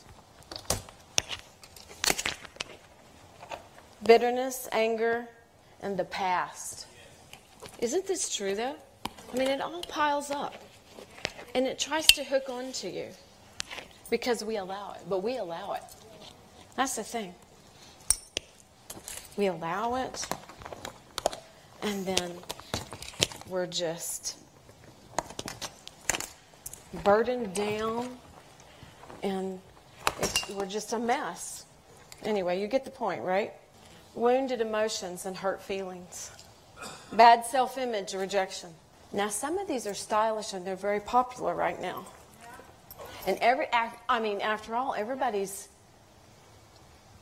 [4.06, 5.28] Bitterness, anger,
[5.82, 6.86] and the past.
[7.80, 8.76] Isn't this true, though?
[9.34, 10.54] I mean, it all piles up.
[11.56, 13.08] And it tries to hook onto you
[14.12, 15.84] because we allow it, but we allow it.
[16.76, 17.34] That's the thing.
[19.38, 20.28] We allow it,
[21.82, 22.34] and then
[23.50, 24.38] we're just
[27.04, 28.18] burdened down
[29.24, 29.60] and
[30.56, 31.66] we're just a mess.
[32.24, 33.54] Anyway, you get the point, right?
[34.16, 36.32] Wounded emotions and hurt feelings,
[37.12, 38.70] bad self image, rejection.
[39.12, 42.06] Now, some of these are stylish and they're very popular right now.
[43.26, 43.68] And every,
[44.10, 45.70] I mean, after all, everybody's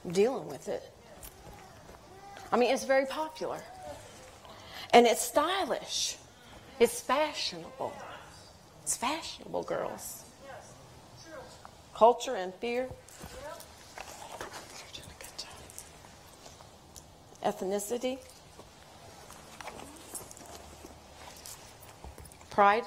[0.10, 0.84] dealing with it.
[2.52, 3.60] I mean, it's very popular.
[4.94, 6.18] And it's stylish.
[6.80, 7.94] It's fashionable.
[8.92, 10.26] It's fashionable, girls.
[11.96, 12.90] Culture and fear.
[17.42, 18.18] Ethnicity.
[22.50, 22.84] Pride.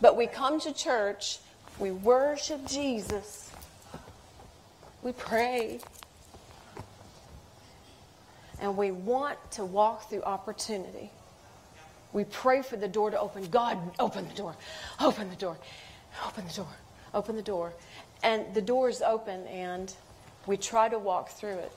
[0.00, 1.38] But we come to church,
[1.78, 3.52] we worship Jesus,
[5.04, 5.78] we pray,
[8.60, 11.10] and we want to walk through opportunity.
[12.12, 13.48] We pray for the door to open.
[13.48, 14.56] God, open the door.
[15.00, 15.56] Open the door.
[16.26, 16.76] Open the door.
[17.14, 17.72] Open the door.
[18.22, 19.92] And the door is open, and
[20.46, 21.72] we try to walk through it.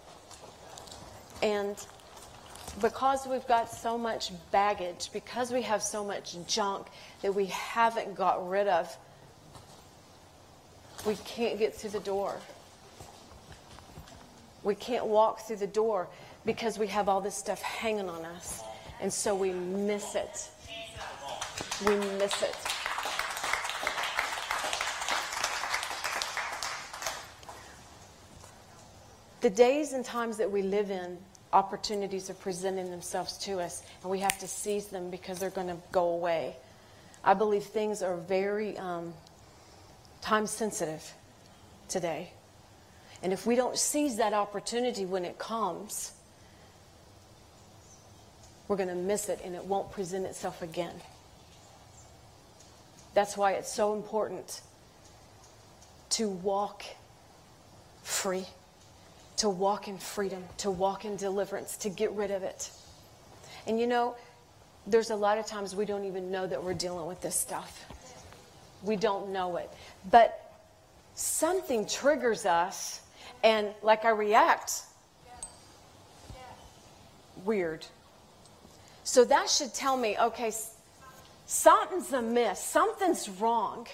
[1.41, 1.75] And
[2.81, 6.87] because we've got so much baggage, because we have so much junk
[7.21, 8.95] that we haven't got rid of,
[11.05, 12.35] we can't get through the door.
[14.63, 16.07] We can't walk through the door
[16.45, 18.63] because we have all this stuff hanging on us.
[19.01, 20.49] And so we miss it.
[21.85, 22.55] We miss it.
[29.41, 31.17] The days and times that we live in,
[31.51, 35.67] opportunities are presenting themselves to us, and we have to seize them because they're going
[35.67, 36.55] to go away.
[37.25, 39.13] I believe things are very um,
[40.21, 41.13] time sensitive
[41.89, 42.31] today.
[43.21, 46.13] And if we don't seize that opportunity when it comes,
[48.73, 50.95] we're going to miss it and it won't present itself again.
[53.13, 54.61] That's why it's so important
[56.09, 56.83] to walk
[58.01, 58.47] free,
[59.37, 62.71] to walk in freedom, to walk in deliverance, to get rid of it.
[63.67, 64.15] And you know,
[64.87, 67.85] there's a lot of times we don't even know that we're dealing with this stuff.
[68.81, 69.69] We don't know it.
[70.09, 70.51] But
[71.13, 73.01] something triggers us
[73.43, 74.81] and like I react.
[77.45, 77.85] Weird.
[79.03, 80.51] So that should tell me, okay,
[81.45, 83.87] something's amiss, something's wrong.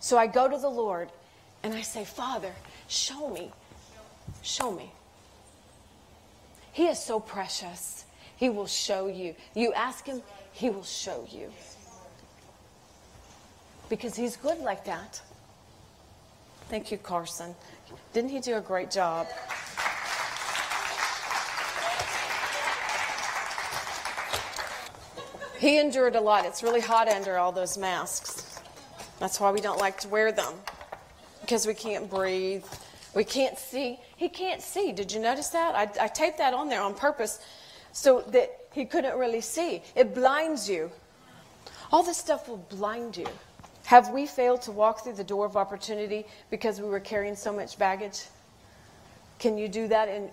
[0.00, 1.10] So I go to the Lord
[1.62, 2.52] and I say, Father,
[2.88, 3.50] show me,
[4.42, 4.90] show me.
[6.72, 8.04] He is so precious.
[8.36, 9.34] He will show you.
[9.54, 11.52] You ask Him, He will show you.
[13.88, 15.20] Because He's good like that.
[16.70, 17.54] Thank you, Carson.
[18.12, 19.26] Didn't he do a great job?
[25.60, 26.46] He endured a lot.
[26.46, 28.58] It's really hot under all those masks.
[29.18, 30.54] That's why we don't like to wear them
[31.42, 32.64] because we can't breathe.
[33.14, 33.98] We can't see.
[34.16, 34.90] He can't see.
[34.90, 35.74] Did you notice that?
[35.74, 37.40] I, I taped that on there on purpose
[37.92, 39.82] so that he couldn't really see.
[39.94, 40.90] It blinds you.
[41.92, 43.26] All this stuff will blind you.
[43.84, 47.52] Have we failed to walk through the door of opportunity because we were carrying so
[47.52, 48.22] much baggage?
[49.40, 50.30] Can you do that in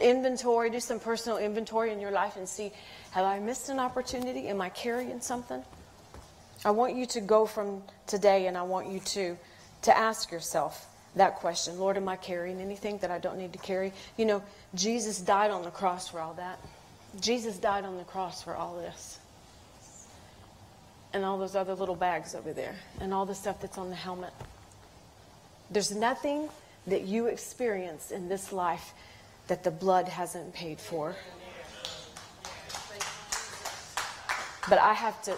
[0.00, 2.72] inventory, do some personal inventory in your life and see,
[3.12, 4.48] have I missed an opportunity?
[4.48, 5.62] Am I carrying something?
[6.64, 9.36] I want you to go from today and I want you to,
[9.82, 13.58] to ask yourself that question Lord, am I carrying anything that I don't need to
[13.60, 13.92] carry?
[14.16, 14.42] You know,
[14.74, 16.58] Jesus died on the cross for all that.
[17.20, 19.20] Jesus died on the cross for all this
[21.12, 23.96] and all those other little bags over there and all the stuff that's on the
[23.96, 24.32] helmet.
[25.70, 26.48] There's nothing
[26.86, 28.92] that you experience in this life
[29.48, 31.14] that the blood hasn't paid for.
[34.68, 35.36] But I have to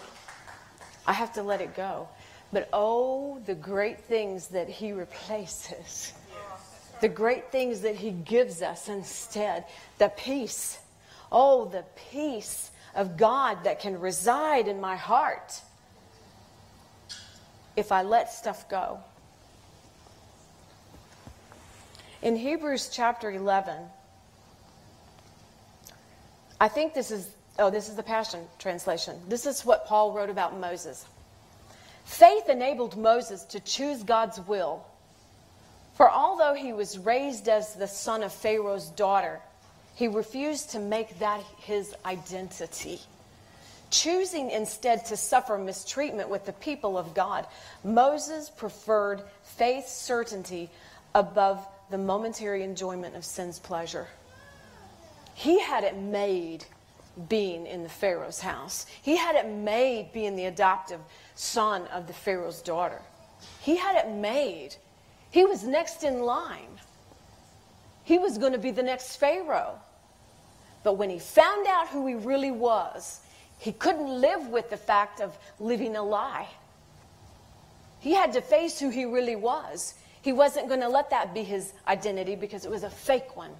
[1.06, 2.08] I have to let it go.
[2.52, 6.12] But oh, the great things that he replaces.
[7.00, 9.64] The great things that he gives us instead.
[9.98, 10.78] The peace.
[11.30, 15.60] Oh, the peace of God that can reside in my heart
[17.76, 19.00] if I let stuff go.
[22.26, 23.72] In Hebrews chapter 11,
[26.60, 29.14] I think this is, oh, this is the Passion Translation.
[29.28, 31.06] This is what Paul wrote about Moses.
[32.04, 34.84] Faith enabled Moses to choose God's will.
[35.94, 39.38] For although he was raised as the son of Pharaoh's daughter,
[39.94, 42.98] he refused to make that his identity
[43.92, 47.46] choosing instead to suffer mistreatment with the people of God.
[47.84, 50.68] Moses preferred faith certainty
[51.14, 54.08] above the momentary enjoyment of sin's pleasure.
[55.34, 56.64] He had it made
[57.28, 61.00] being in the Pharaoh's house, he had it made being the adoptive
[61.34, 63.00] son of the Pharaoh's daughter.
[63.60, 64.76] He had it made.
[65.30, 66.78] He was next in line.
[68.04, 69.78] He was going to be the next Pharaoh.
[70.84, 73.20] But when he found out who he really was,
[73.58, 76.48] he couldn't live with the fact of living a lie.
[77.98, 79.94] He had to face who he really was.
[80.26, 83.52] He wasn't going to let that be his identity because it was a fake one.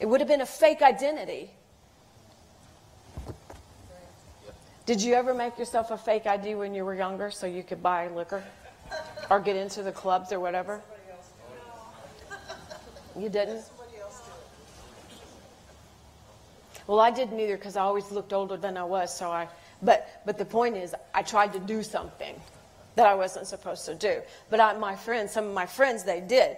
[0.00, 1.52] It would have been a fake identity.
[4.86, 7.80] Did you ever make yourself a fake ID when you were younger so you could
[7.80, 8.42] buy liquor
[9.30, 10.82] or get into the clubs or whatever?
[13.16, 13.62] You didn't?
[16.88, 19.16] Well, I didn't either because I always looked older than I was.
[19.16, 19.46] So I,
[19.80, 22.34] but but the point is, I tried to do something
[22.96, 24.20] that I wasn't supposed to do.
[24.50, 26.56] But I, my friends, some of my friends, they did.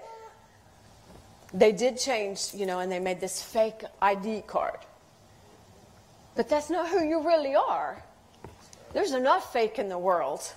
[1.55, 4.79] They did change, you know, and they made this fake ID card.
[6.35, 8.03] But that's not who you really are.
[8.93, 10.53] There's enough fake in the world.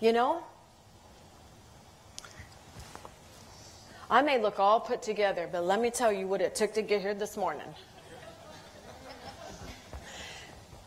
[0.00, 0.42] You know?
[4.10, 6.82] I may look all put together, but let me tell you what it took to
[6.82, 7.66] get here this morning.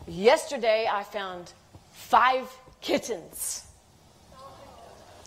[0.08, 1.52] Yesterday, I found
[1.92, 2.50] five
[2.82, 3.69] kittens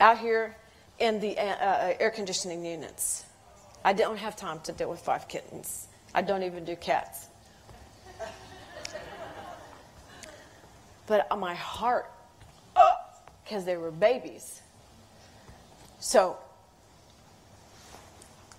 [0.02, 0.56] out here
[0.98, 3.24] in the uh, uh, air conditioning units.
[3.84, 5.86] I don't have time to deal with five kittens.
[6.12, 7.28] I don't even do cats.
[11.06, 12.10] But my heart,
[13.44, 14.60] because they were babies.
[16.00, 16.36] So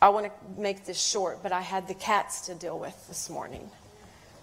[0.01, 3.29] I want to make this short, but I had the cats to deal with this
[3.29, 3.69] morning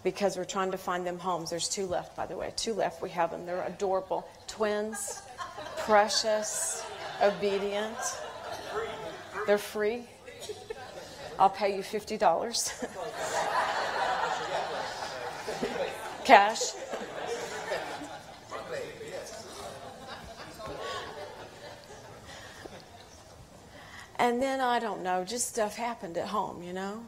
[0.03, 1.51] because we're trying to find them homes.
[1.51, 2.53] There's two left, by the way.
[2.57, 3.03] Two left.
[3.03, 3.47] We have them.
[3.47, 4.27] They're adorable.
[4.47, 5.23] Twins,
[5.79, 6.83] precious,
[7.23, 7.97] obedient.
[9.47, 10.07] They're free.
[11.39, 12.87] I'll pay you $50.
[16.25, 16.61] Cash.
[24.19, 27.03] And then I don't know, just stuff happened at home, you know?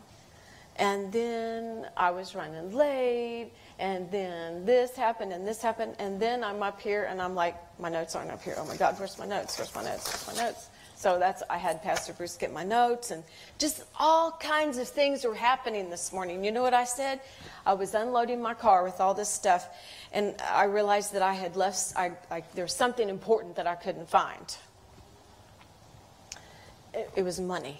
[0.82, 6.42] And then I was running late, and then this happened, and this happened, and then
[6.42, 8.56] I'm up here, and I'm like, my notes aren't up here.
[8.58, 9.56] Oh my God, where's my notes?
[9.56, 10.08] Where's my notes?
[10.08, 10.70] Where's my notes?
[10.96, 13.22] So that's I had Pastor Bruce get my notes, and
[13.58, 16.44] just all kinds of things were happening this morning.
[16.44, 17.20] You know what I said?
[17.64, 19.68] I was unloading my car with all this stuff,
[20.12, 21.92] and I realized that I had left.
[21.94, 24.56] I, I, there was something important that I couldn't find
[26.92, 27.78] it, it was money.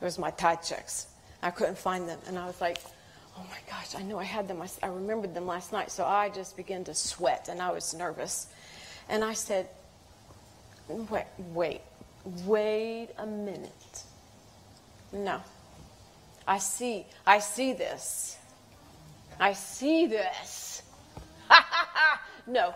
[0.00, 1.07] It was my tithe checks.
[1.42, 2.18] I couldn't find them.
[2.26, 2.78] And I was like,
[3.36, 4.60] oh my gosh, I know I had them.
[4.60, 5.90] I, I remembered them last night.
[5.90, 8.48] So I just began to sweat and I was nervous.
[9.08, 9.68] And I said,
[10.88, 11.80] wait, wait,
[12.44, 14.02] wait a minute.
[15.12, 15.40] No.
[16.46, 18.38] I see, I see this.
[19.38, 20.82] I see this.
[22.46, 22.74] no.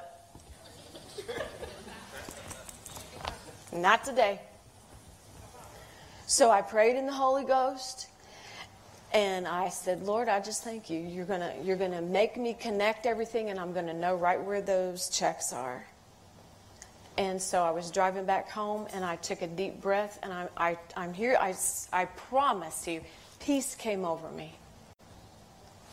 [3.72, 4.40] Not today.
[6.26, 8.08] So I prayed in the Holy Ghost.
[9.12, 10.98] And I said, Lord, I just thank you.
[10.98, 14.42] You're going to you're gonna make me connect everything, and I'm going to know right
[14.42, 15.84] where those checks are.
[17.18, 20.48] And so I was driving back home, and I took a deep breath, and I,
[20.56, 21.36] I, I'm here.
[21.38, 21.54] I,
[21.92, 23.02] I promise you,
[23.38, 24.54] peace came over me.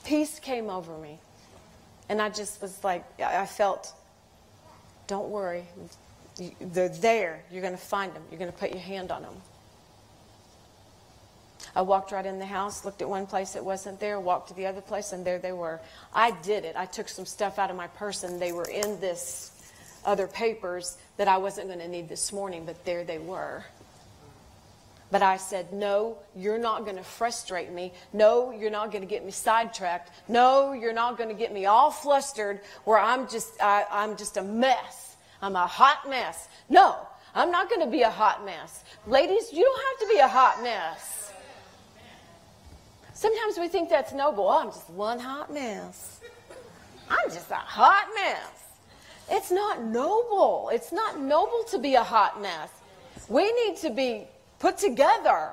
[0.06, 1.20] Peace came over me.
[2.08, 3.94] And I just was like, I felt,
[5.08, 5.66] don't worry.
[6.60, 7.44] They're there.
[7.52, 8.24] You're going to find them.
[8.32, 9.36] You're going to put your hand on them.
[11.76, 14.54] I walked right in the house, looked at one place that wasn't there, walked to
[14.54, 15.80] the other place, and there they were.
[16.14, 16.76] I did it.
[16.76, 19.52] I took some stuff out of my purse, and they were in this
[20.06, 23.64] other papers that I wasn't going to need this morning, but there they were.
[25.12, 27.94] But I said, No, you're not going to frustrate me.
[28.14, 30.12] No, you're not going to get me sidetracked.
[30.30, 34.38] No, you're not going to get me all flustered where I'm just, I, I'm just
[34.38, 35.16] a mess.
[35.42, 36.48] I'm a hot mess.
[36.70, 36.96] No,
[37.34, 38.84] I'm not going to be a hot mess.
[39.08, 41.29] Ladies, you don't have to be a hot mess.
[43.20, 44.46] Sometimes we think that's noble.
[44.48, 46.22] Oh, I'm just one hot mess.
[47.10, 48.64] I'm just a hot mess.
[49.30, 50.70] It's not noble.
[50.72, 52.70] It's not noble to be a hot mess.
[53.28, 54.26] We need to be
[54.60, 55.50] put together.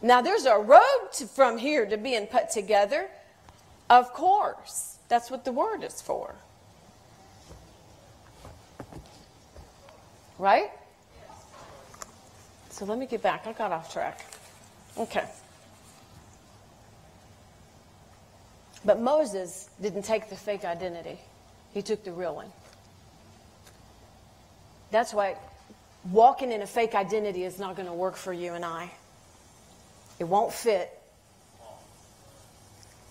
[0.00, 3.10] Now, there's a road to, from here to being put together.
[3.90, 4.96] Of course.
[5.08, 6.34] That's what the word is for.
[10.38, 10.70] Right?
[12.70, 13.46] So let me get back.
[13.46, 14.24] I got off track.
[14.96, 15.24] Okay.
[18.84, 21.18] But Moses didn't take the fake identity,
[21.72, 22.52] he took the real one.
[24.90, 25.36] That's why
[26.10, 28.90] walking in a fake identity is not going to work for you and I.
[30.18, 30.90] It won't fit.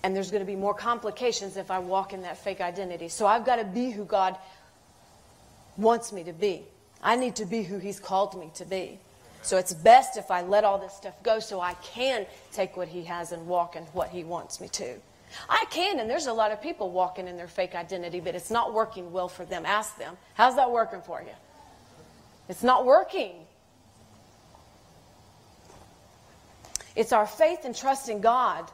[0.02, 3.08] And there's going to be more complications if I walk in that fake identity.
[3.08, 4.36] So I've got to be who God
[5.76, 6.62] wants me to be.
[7.02, 8.98] I need to be who He's called me to be.
[9.42, 12.88] So it's best if I let all this stuff go so I can take what
[12.88, 14.96] He has and walk in what He wants me to.
[15.48, 18.50] I can, and there's a lot of people walking in their fake identity, but it's
[18.50, 19.64] not working well for them.
[19.66, 21.34] Ask them, how's that working for you?
[22.48, 23.32] It's not working.
[26.96, 28.70] It's our faith and trust in God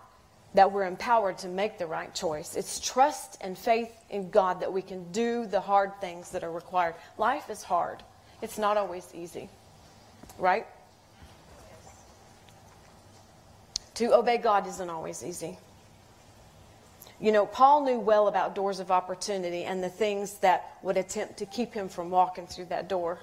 [0.55, 2.57] that we're empowered to make the right choice.
[2.57, 6.51] It's trust and faith in God that we can do the hard things that are
[6.51, 6.95] required.
[7.19, 8.03] Life is hard,
[8.43, 9.49] it's not always easy,
[10.39, 10.67] right?
[13.95, 15.59] To obey God isn't always easy.
[17.21, 21.37] You know, Paul knew well about doors of opportunity and the things that would attempt
[21.39, 23.19] to keep him from walking through that door.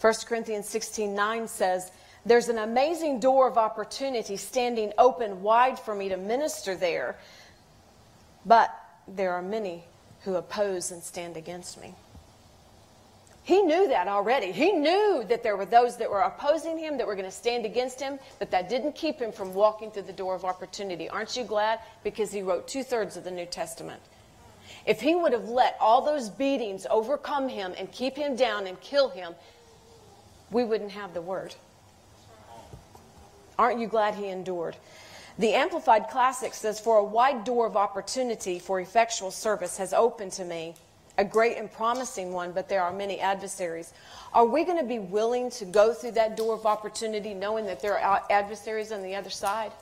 [0.00, 1.90] 1 Corinthians 16 9 says,
[2.26, 7.16] There's an amazing door of opportunity standing open wide for me to minister there.
[8.44, 8.74] but
[9.06, 9.84] there are many
[10.20, 11.94] who oppose and stand against me.
[13.48, 14.52] He knew that already.
[14.52, 17.64] He knew that there were those that were opposing him, that were going to stand
[17.64, 21.08] against him, but that didn't keep him from walking through the door of opportunity.
[21.08, 21.80] Aren't you glad?
[22.04, 24.02] Because he wrote two thirds of the New Testament.
[24.84, 28.78] If he would have let all those beatings overcome him and keep him down and
[28.82, 29.34] kill him,
[30.50, 31.54] we wouldn't have the word.
[33.58, 34.76] Aren't you glad he endured?
[35.38, 40.32] The Amplified Classic says, For a wide door of opportunity for effectual service has opened
[40.32, 40.74] to me
[41.18, 43.92] a great and promising one, but there are many adversaries.
[44.32, 47.82] Are we going to be willing to go through that door of opportunity knowing that
[47.82, 49.72] there are adversaries on the other side?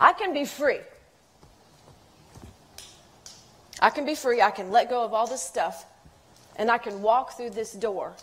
[0.00, 0.80] I can be free.
[3.80, 4.42] I can be free.
[4.42, 5.86] I can let go of all this stuff
[6.56, 8.14] and I can walk through this door.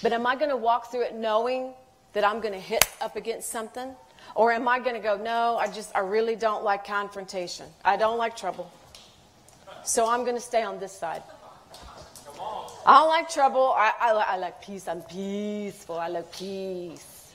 [0.00, 1.72] But am I going to walk through it knowing
[2.12, 3.94] that I'm going to hit up against something?
[4.34, 7.66] Or am I going to go, no, I just, I really don't like confrontation.
[7.84, 8.70] I don't like trouble.
[9.84, 11.22] So I'm going to stay on this side.
[12.86, 13.74] I don't like trouble.
[13.76, 14.88] I, I, I like peace.
[14.88, 15.98] I'm peaceful.
[15.98, 17.32] I like peace.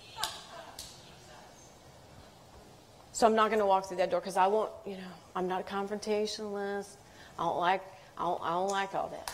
[3.11, 5.47] So I'm not going to walk through that door because I won't, you know, I'm
[5.47, 6.97] not a confrontationalist.
[7.39, 7.81] I don't like,
[8.17, 9.31] I don't, I don't like all that.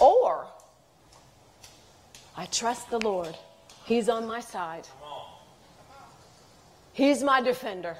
[0.00, 0.46] Or
[2.36, 3.36] I trust the Lord.
[3.84, 4.88] He's on my side.
[7.00, 7.96] He's my defender.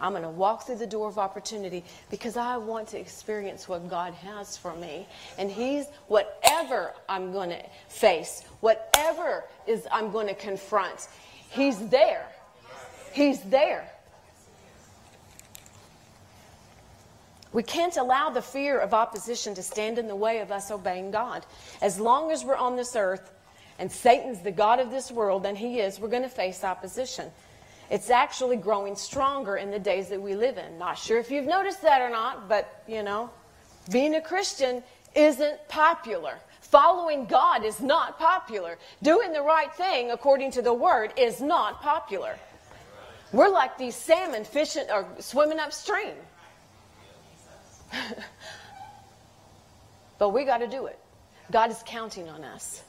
[0.00, 3.88] I'm going to walk through the door of opportunity because I want to experience what
[3.88, 5.06] God has for me.
[5.38, 11.06] And He's whatever I'm going to face, whatever is I'm going to confront,
[11.48, 12.26] He's there.
[13.12, 13.88] He's there.
[17.52, 21.12] We can't allow the fear of opposition to stand in the way of us obeying
[21.12, 21.46] God.
[21.80, 23.30] As long as we're on this earth
[23.78, 27.30] and Satan's the God of this world, and he is, we're going to face opposition.
[27.90, 30.78] It's actually growing stronger in the days that we live in.
[30.78, 33.30] Not sure if you've noticed that or not, but you know,
[33.90, 34.82] being a Christian
[35.14, 36.38] isn't popular.
[36.60, 38.76] Following God is not popular.
[39.02, 42.36] Doing the right thing according to the word is not popular.
[43.32, 46.14] We're like these salmon fishing or swimming upstream.
[50.18, 50.98] but we got to do it.
[51.50, 52.82] God is counting on us.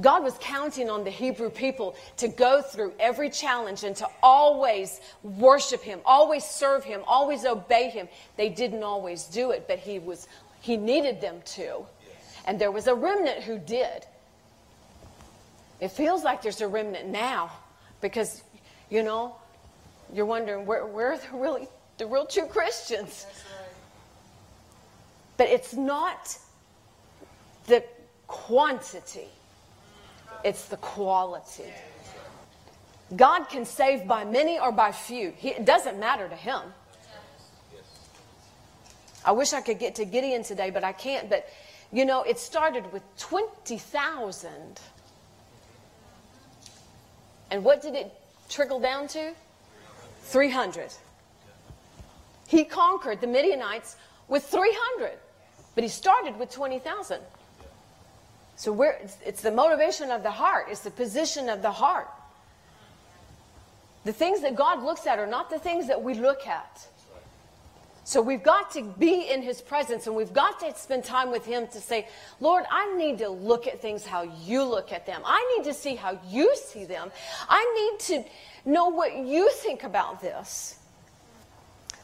[0.00, 5.00] God was counting on the Hebrew people to go through every challenge and to always
[5.22, 8.08] worship Him, always serve Him, always obey Him.
[8.36, 10.26] They didn't always do it, but He was
[10.60, 11.84] He needed them to.
[12.46, 14.04] And there was a remnant who did.
[15.80, 17.52] It feels like there's a remnant now
[18.00, 18.42] because,
[18.90, 19.36] you know,
[20.12, 21.68] you're wondering where, where are the really
[21.98, 23.26] the real true Christians?
[25.36, 26.36] But it's not
[27.66, 27.84] the
[28.26, 29.28] quantity,
[30.44, 31.72] it's the quality.
[33.16, 35.32] God can save by many or by few.
[35.36, 36.60] He, it doesn't matter to him.
[39.24, 41.30] I wish I could get to Gideon today, but I can't.
[41.30, 41.48] But,
[41.92, 44.50] you know, it started with 20,000.
[47.50, 48.12] And what did it
[48.48, 49.32] trickle down to?
[50.24, 50.92] 300.
[52.48, 53.96] He conquered the Midianites
[54.28, 55.12] with 300.
[55.74, 57.20] But he started with 20,000.
[58.56, 62.08] So where it's, the motivation of the heart, it's the position of the heart.
[64.04, 66.86] The things that God looks at are not the things that we look at.
[68.06, 71.46] So we've got to be in his presence and we've got to spend time with
[71.46, 72.06] him to say,
[72.38, 75.22] Lord, I need to look at things how you look at them.
[75.24, 77.10] I need to see how you see them.
[77.48, 78.24] I need to
[78.70, 80.78] know what you think about this.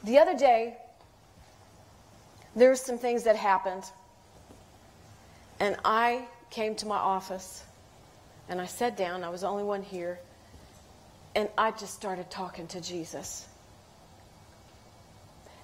[0.04, 0.78] The other day,
[2.56, 3.84] there's some things that happened.
[5.60, 7.64] And I came to my office
[8.48, 9.22] and I sat down.
[9.24, 10.18] I was the only one here.
[11.34, 13.46] And I just started talking to Jesus.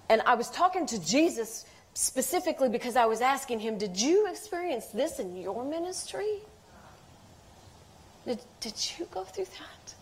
[0.09, 4.87] And I was talking to Jesus specifically because I was asking him, Did you experience
[4.87, 6.39] this in your ministry?
[8.24, 9.95] Did, did you go through that?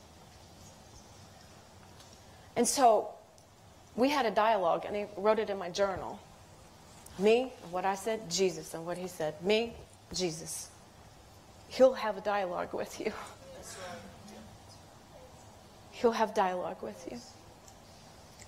[2.57, 3.09] And so
[3.97, 6.19] we had a dialogue, and he wrote it in my journal.
[7.19, 9.41] Me, what I said, Jesus, and what he said.
[9.43, 9.73] Me,
[10.13, 10.69] Jesus.
[11.75, 13.13] He'll have a dialogue with you.
[15.91, 17.19] He'll have dialogue with you.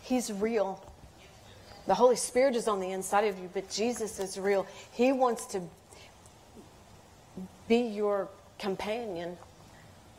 [0.03, 0.81] He's real.
[1.89, 4.65] The Holy Spirit is on the inside of you, but Jesus is real.
[4.93, 5.61] He wants to
[7.67, 8.29] be your
[8.61, 9.37] companion.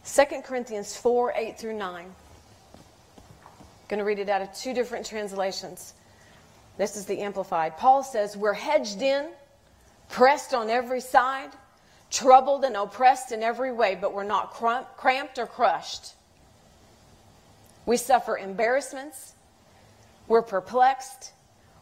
[0.05, 2.05] 2 Corinthians 4 8 through 9.
[2.05, 2.13] I'm
[3.87, 5.93] going to read it out of two different translations.
[6.77, 7.77] This is the Amplified.
[7.77, 9.29] Paul says, We're hedged in,
[10.09, 11.51] pressed on every side,
[12.09, 16.13] troubled and oppressed in every way, but we're not cramped or crushed.
[17.85, 19.33] We suffer embarrassments,
[20.27, 21.31] we're perplexed,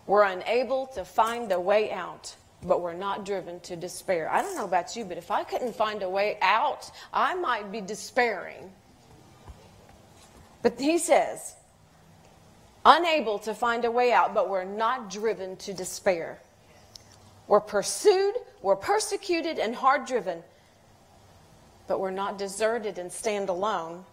[0.08, 4.30] we're unable to find the way out, but we're not driven to despair.
[4.32, 7.72] I don't know about you, but if I couldn't find a way out, I might
[7.72, 8.72] be despairing.
[10.62, 11.56] But he says,
[12.86, 16.40] unable to find a way out, but we're not driven to despair.
[17.48, 20.42] We're pursued, we're persecuted, and hard driven,
[21.88, 24.04] but we're not deserted and stand alone.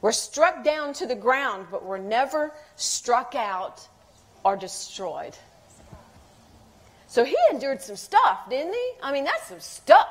[0.00, 3.86] We're struck down to the ground, but we're never struck out
[4.44, 5.36] or destroyed.
[7.06, 8.90] So he endured some stuff, didn't he?
[9.02, 10.08] I mean, that's some stuff.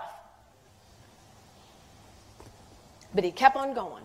[3.16, 4.04] But he kept on going.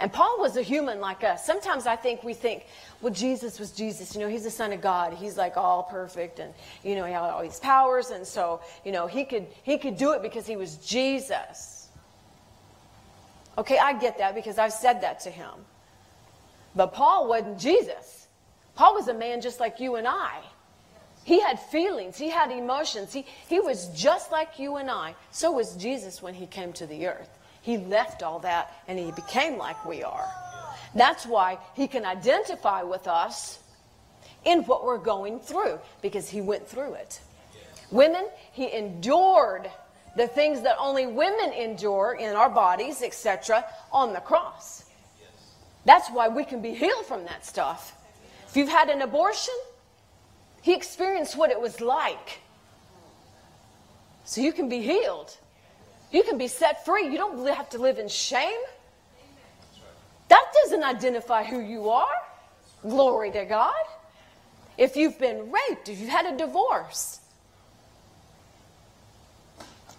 [0.00, 1.46] And Paul was a human like us.
[1.46, 2.66] Sometimes I think we think,
[3.00, 4.14] well, Jesus was Jesus.
[4.14, 5.14] You know, he's the Son of God.
[5.14, 8.92] He's like all perfect, and you know, he had all these powers, and so you
[8.92, 11.88] know, he could he could do it because he was Jesus.
[13.56, 15.52] Okay, I get that because I've said that to him.
[16.74, 18.26] But Paul wasn't Jesus.
[18.74, 20.40] Paul was a man just like you and I.
[21.24, 23.12] He had feelings, he had emotions.
[23.12, 25.14] He, he was just like you and I.
[25.30, 27.30] So was Jesus when he came to the earth.
[27.64, 30.28] He left all that and he became like we are.
[30.94, 33.58] That's why he can identify with us
[34.44, 37.20] in what we're going through because he went through it.
[37.90, 39.70] Women, he endured
[40.14, 44.84] the things that only women endure in our bodies, etc., on the cross.
[45.86, 47.96] That's why we can be healed from that stuff.
[48.46, 49.54] If you've had an abortion,
[50.60, 52.40] he experienced what it was like.
[54.24, 55.34] So you can be healed.
[56.14, 57.08] You can be set free.
[57.08, 58.60] You don't have to live in shame.
[60.28, 62.14] That doesn't identify who you are.
[62.82, 63.74] Glory to God.
[64.78, 67.18] If you've been raped, if you've had a divorce,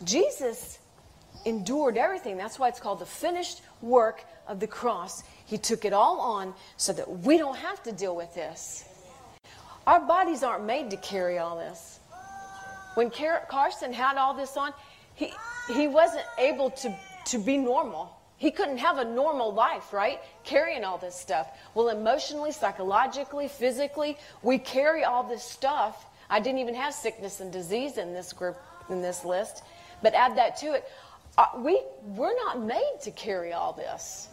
[0.05, 0.79] Jesus
[1.43, 2.37] endured everything.
[2.37, 5.21] That's why it's called the finished work of the cross.
[5.45, 8.85] He took it all on so that we don't have to deal with this.
[9.85, 11.99] Our bodies aren't made to carry all this.
[12.93, 14.71] When Carson had all this on,
[15.15, 15.33] he,
[15.73, 16.95] he wasn't able to,
[17.25, 18.15] to be normal.
[18.37, 20.19] He couldn't have a normal life, right?
[20.43, 21.47] Carrying all this stuff.
[21.73, 26.05] Well, emotionally, psychologically, physically, we carry all this stuff.
[26.29, 28.57] I didn't even have sickness and disease in this group,
[28.89, 29.63] in this list.
[30.03, 30.85] But add that to it.
[31.37, 34.27] Uh, we, we're not made to carry all this.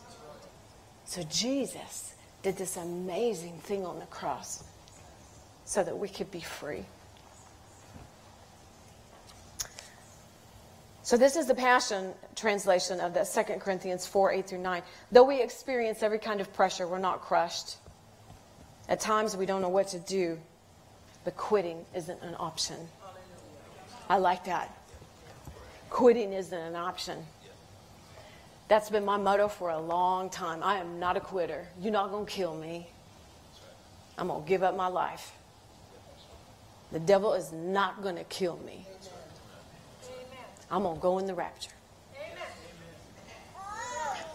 [1.04, 4.64] So Jesus did this amazing thing on the cross
[5.64, 6.84] so that we could be free.
[11.12, 14.82] So this is the Passion translation of that 2 Corinthians 4, 8 through 9.
[15.10, 17.76] Though we experience every kind of pressure, we're not crushed.
[18.88, 20.38] At times we don't know what to do,
[21.22, 22.78] but quitting isn't an option.
[24.08, 24.74] I like that.
[25.90, 27.18] Quitting isn't an option.
[28.68, 30.62] That's been my motto for a long time.
[30.62, 31.68] I am not a quitter.
[31.78, 32.88] You're not going to kill me.
[34.16, 35.34] I'm going to give up my life.
[36.90, 38.86] The devil is not going to kill me.
[40.72, 41.70] I'm going to go in the rapture.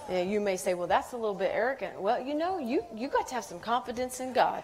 [0.08, 2.00] And you may say, well, that's a little bit arrogant.
[2.00, 4.64] Well, you know, you, you got to have some confidence in God.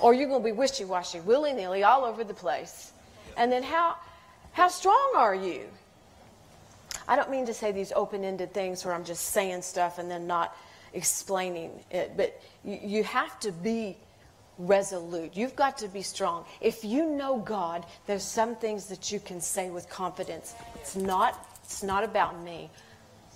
[0.00, 2.92] Or you're going to be wishy washy, willy nilly, all over the place.
[3.36, 3.96] And then how,
[4.52, 5.66] how strong are you?
[7.06, 10.10] I don't mean to say these open ended things where I'm just saying stuff and
[10.10, 10.56] then not
[10.94, 13.96] explaining it, but you, you have to be
[14.58, 15.36] resolute.
[15.36, 16.44] You've got to be strong.
[16.60, 20.54] If you know God, there's some things that you can say with confidence.
[20.74, 22.70] It's not, it's not about me.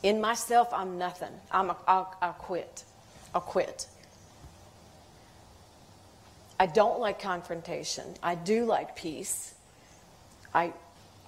[0.03, 1.33] In myself, I'm nothing.
[1.51, 2.85] I'm a, I'll, I'll quit.
[3.35, 3.87] I'll quit.
[6.59, 8.05] I don't like confrontation.
[8.23, 9.55] I do like peace.
[10.55, 10.73] I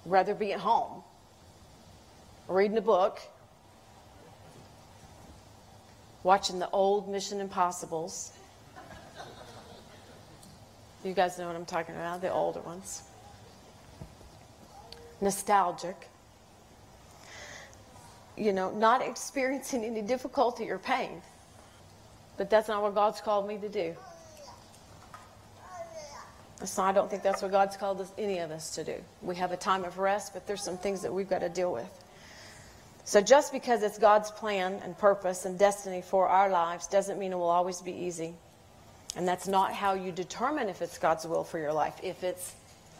[0.05, 1.01] rather be at home,
[2.47, 3.19] reading a book,
[6.23, 8.31] watching the old Mission Impossibles
[11.05, 13.03] you guys know what I'm talking about, the older ones.
[15.21, 16.09] Nostalgic.
[18.37, 21.21] You know, not experiencing any difficulty or pain.
[22.37, 23.95] But that's not what God's called me to do.
[26.63, 28.95] So I don't think that's what God's called us, any of us to do.
[29.21, 31.71] We have a time of rest, but there's some things that we've got to deal
[31.71, 31.87] with.
[33.03, 37.33] So just because it's God's plan and purpose and destiny for our lives doesn't mean
[37.33, 38.33] it will always be easy.
[39.15, 41.95] And that's not how you determine if it's God's will for your life.
[42.03, 42.53] If it's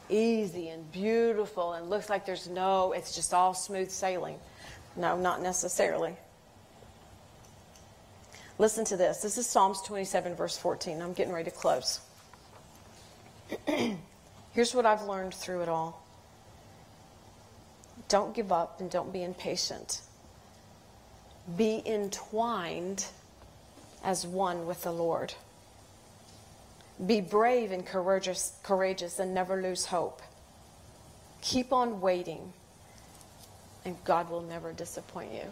[0.09, 4.39] easy and beautiful and looks like there's no, it's just all smooth sailing.
[4.95, 6.15] No, not necessarily.
[8.57, 9.17] Listen to this.
[9.17, 11.01] This is Psalms 27, verse 14.
[11.01, 11.99] I'm getting ready to close.
[14.53, 16.01] Here's what I've learned through it all
[18.07, 20.01] Don't give up and don't be impatient.
[21.57, 23.05] Be entwined
[24.03, 25.33] as one with the Lord.
[27.03, 30.21] Be brave and courageous, courageous and never lose hope.
[31.41, 32.53] Keep on waiting,
[33.83, 35.43] and God will never disappoint you.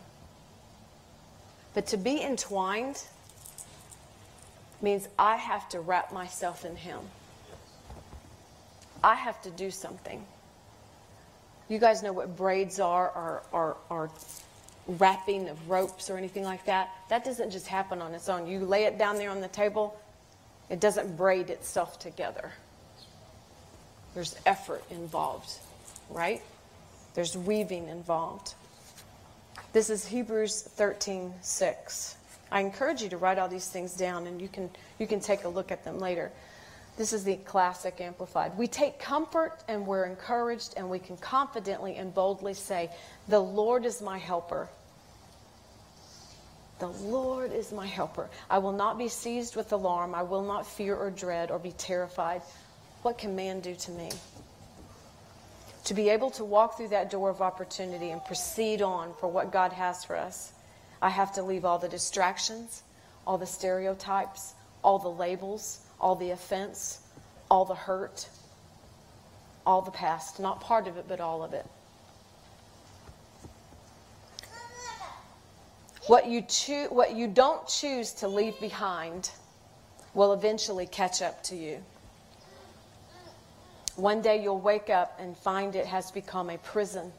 [1.73, 3.03] But to be entwined
[4.81, 6.99] means I have to wrap myself in Him.
[9.03, 10.25] I have to do something.
[11.67, 14.09] You guys know what braids are, or, or, or
[14.87, 16.89] wrapping of ropes or anything like that.
[17.09, 18.47] That doesn't just happen on its own.
[18.47, 19.97] You lay it down there on the table,
[20.73, 22.51] it doesn't braid itself together.
[24.15, 25.51] There's effort involved,
[26.09, 26.41] right?
[27.13, 28.55] There's weaving involved.
[29.71, 32.17] This is Hebrews 13 6.
[32.51, 34.67] I encourage you to write all these things down and you can,
[34.97, 36.31] you can take a look at them later.
[36.97, 38.57] This is the classic amplified.
[38.57, 42.89] We take comfort and we're encouraged, and we can confidently and boldly say,
[43.27, 44.69] The Lord is my helper.
[46.83, 48.29] The Lord is my helper.
[48.49, 50.13] I will not be seized with alarm.
[50.13, 52.41] I will not fear or dread or be terrified.
[53.03, 54.09] What can man do to me?
[55.85, 59.49] To be able to walk through that door of opportunity and proceed on for what
[59.49, 60.51] God has for us,
[61.01, 62.83] I have to leave all the distractions,
[63.25, 64.53] all the stereotypes,
[64.83, 66.99] all the labels, all the offense,
[67.49, 68.27] all the hurt,
[69.65, 70.37] all the past.
[70.37, 71.65] Not part of it, but all of it.
[76.07, 79.31] What you, choo- what you don't choose to leave behind
[80.13, 81.83] will eventually catch up to you.
[83.95, 87.11] One day you'll wake up and find it has become a prison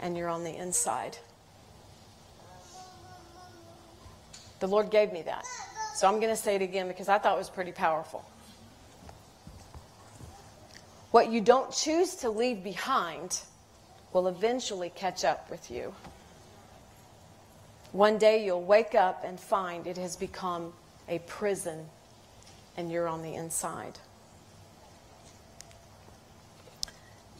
[0.00, 1.16] and you're on the inside.
[4.60, 5.44] The Lord gave me that.
[5.94, 8.24] So I'm going to say it again because I thought it was pretty powerful.
[11.10, 13.40] What you don't choose to leave behind
[14.12, 15.94] will eventually catch up with you.
[17.94, 20.74] One day you'll wake up and find it has become
[21.08, 21.86] a prison
[22.76, 23.98] and you're on the inside.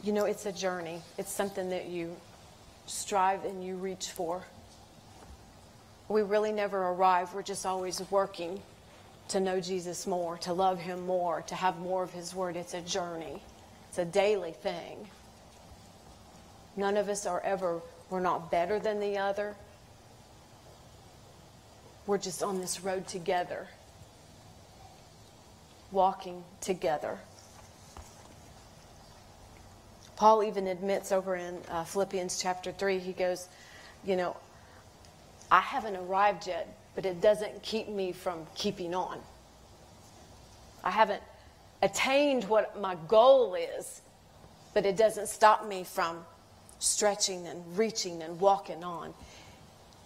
[0.03, 2.15] You know, it's a journey, it's something that you
[2.87, 4.43] strive and you reach for
[6.07, 7.33] we really never arrive.
[7.33, 8.61] We're just always working
[9.29, 12.55] to know Jesus more, to love Him more, to have more of His Word.
[12.55, 13.41] It's a journey,
[13.89, 15.07] it's a daily thing.
[16.77, 19.55] None of us are ever, we're not better than the other.
[22.07, 23.67] We're just on this road together,
[25.91, 27.17] walking together.
[30.15, 33.47] Paul even admits over in uh, Philippians chapter 3, he goes,
[34.05, 34.37] You know,
[35.51, 39.19] I haven't arrived yet, but it doesn't keep me from keeping on.
[40.83, 41.23] I haven't
[41.81, 44.01] attained what my goal is,
[44.73, 46.23] but it doesn't stop me from
[46.79, 49.13] stretching and reaching and walking on,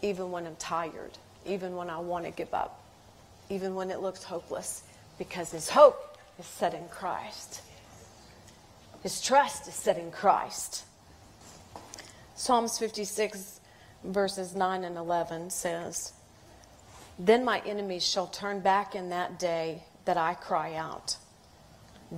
[0.02, 2.84] even when I'm tired, even when I want to give up,
[3.50, 4.84] even when it looks hopeless,
[5.18, 7.62] because his hope is set in Christ.
[9.04, 10.86] His trust is set in Christ.
[12.36, 13.60] Psalms 56
[14.04, 16.14] verses 9 and 11 says,
[17.18, 21.18] Then my enemies shall turn back in that day that I cry out.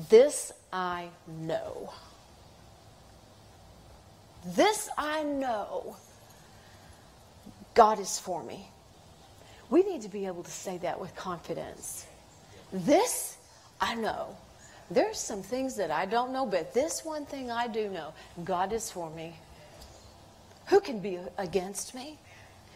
[0.09, 1.93] This I know.
[4.45, 5.97] This I know.
[7.73, 8.70] God is for me.
[9.71, 12.05] We need to be able to say that with confidence.
[12.71, 13.37] This
[13.79, 14.35] I know.
[14.91, 18.13] There's some things that I don't know, but this one thing I do know
[18.43, 19.33] God is for me.
[20.67, 22.19] Who can be against me?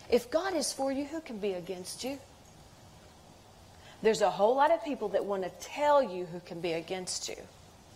[0.10, 2.18] If God is for you, who can be against you?
[4.02, 7.28] There's a whole lot of people that want to tell you who can be against
[7.28, 7.38] you.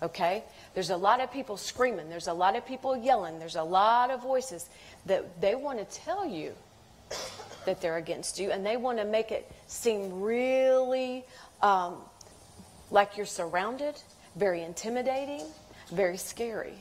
[0.01, 0.43] Okay?
[0.73, 2.09] There's a lot of people screaming.
[2.09, 3.39] There's a lot of people yelling.
[3.39, 4.69] There's a lot of voices
[5.05, 6.53] that they want to tell you
[7.65, 11.25] that they're against you, and they want to make it seem really
[11.61, 11.97] um,
[12.91, 13.95] like you're surrounded,
[14.35, 15.45] very intimidating,
[15.91, 16.75] very scary.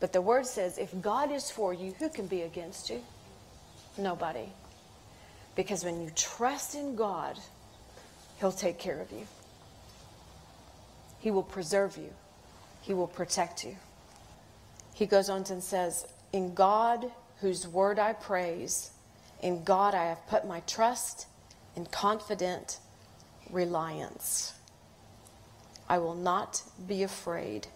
[0.00, 3.00] But the word says, if God is for you, who can be against you?
[3.96, 4.48] Nobody.
[5.56, 7.38] Because when you trust in God,
[8.40, 9.26] He'll take care of you.
[11.20, 12.10] He will preserve you.
[12.82, 13.76] He will protect you.
[14.92, 18.90] He goes on and says, In God, whose word I praise,
[19.42, 21.26] in God I have put my trust
[21.76, 22.78] and confident
[23.50, 24.54] reliance.
[25.88, 27.66] I will not be afraid.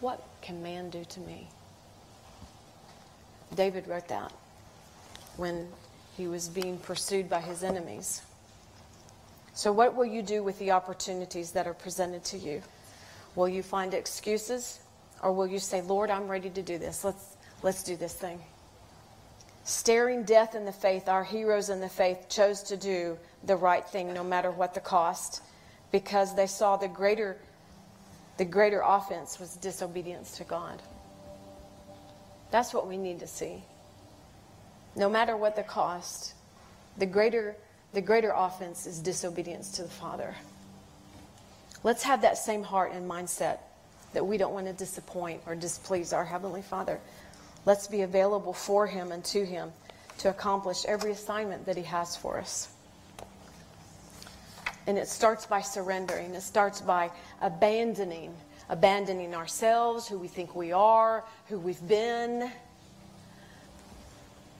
[0.00, 1.48] What can man do to me?
[3.54, 4.32] David wrote that
[5.36, 5.68] when
[6.16, 8.22] he was being pursued by his enemies.
[9.54, 12.62] So, what will you do with the opportunities that are presented to you?
[13.34, 14.80] Will you find excuses
[15.22, 17.04] Or will you say, Lord, I'm ready to do this.
[17.04, 18.40] Let's, let's do this thing.
[19.66, 23.84] Staring death in the faith, our heroes in the faith chose to do the right
[23.84, 25.42] thing no matter what the cost
[25.90, 27.36] because they saw the greater,
[28.36, 30.80] the greater offense was disobedience to God.
[32.52, 33.64] That's what we need to see.
[34.94, 36.34] No matter what the cost,
[36.96, 37.56] the greater,
[37.92, 40.36] the greater offense is disobedience to the Father.
[41.82, 43.58] Let's have that same heart and mindset
[44.12, 47.00] that we don't want to disappoint or displease our Heavenly Father.
[47.66, 49.72] Let's be available for Him and to Him
[50.18, 52.68] to accomplish every assignment that He has for us.
[54.86, 57.10] And it starts by surrendering, it starts by
[57.42, 58.32] abandoning,
[58.68, 62.50] abandoning ourselves, who we think we are, who we've been,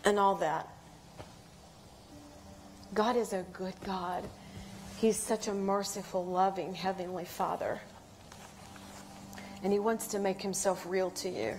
[0.04, 0.68] and all that.
[2.92, 4.24] God is a good God.
[4.98, 7.80] He's such a merciful, loving Heavenly Father.
[9.62, 11.54] And He wants to make Himself real to you.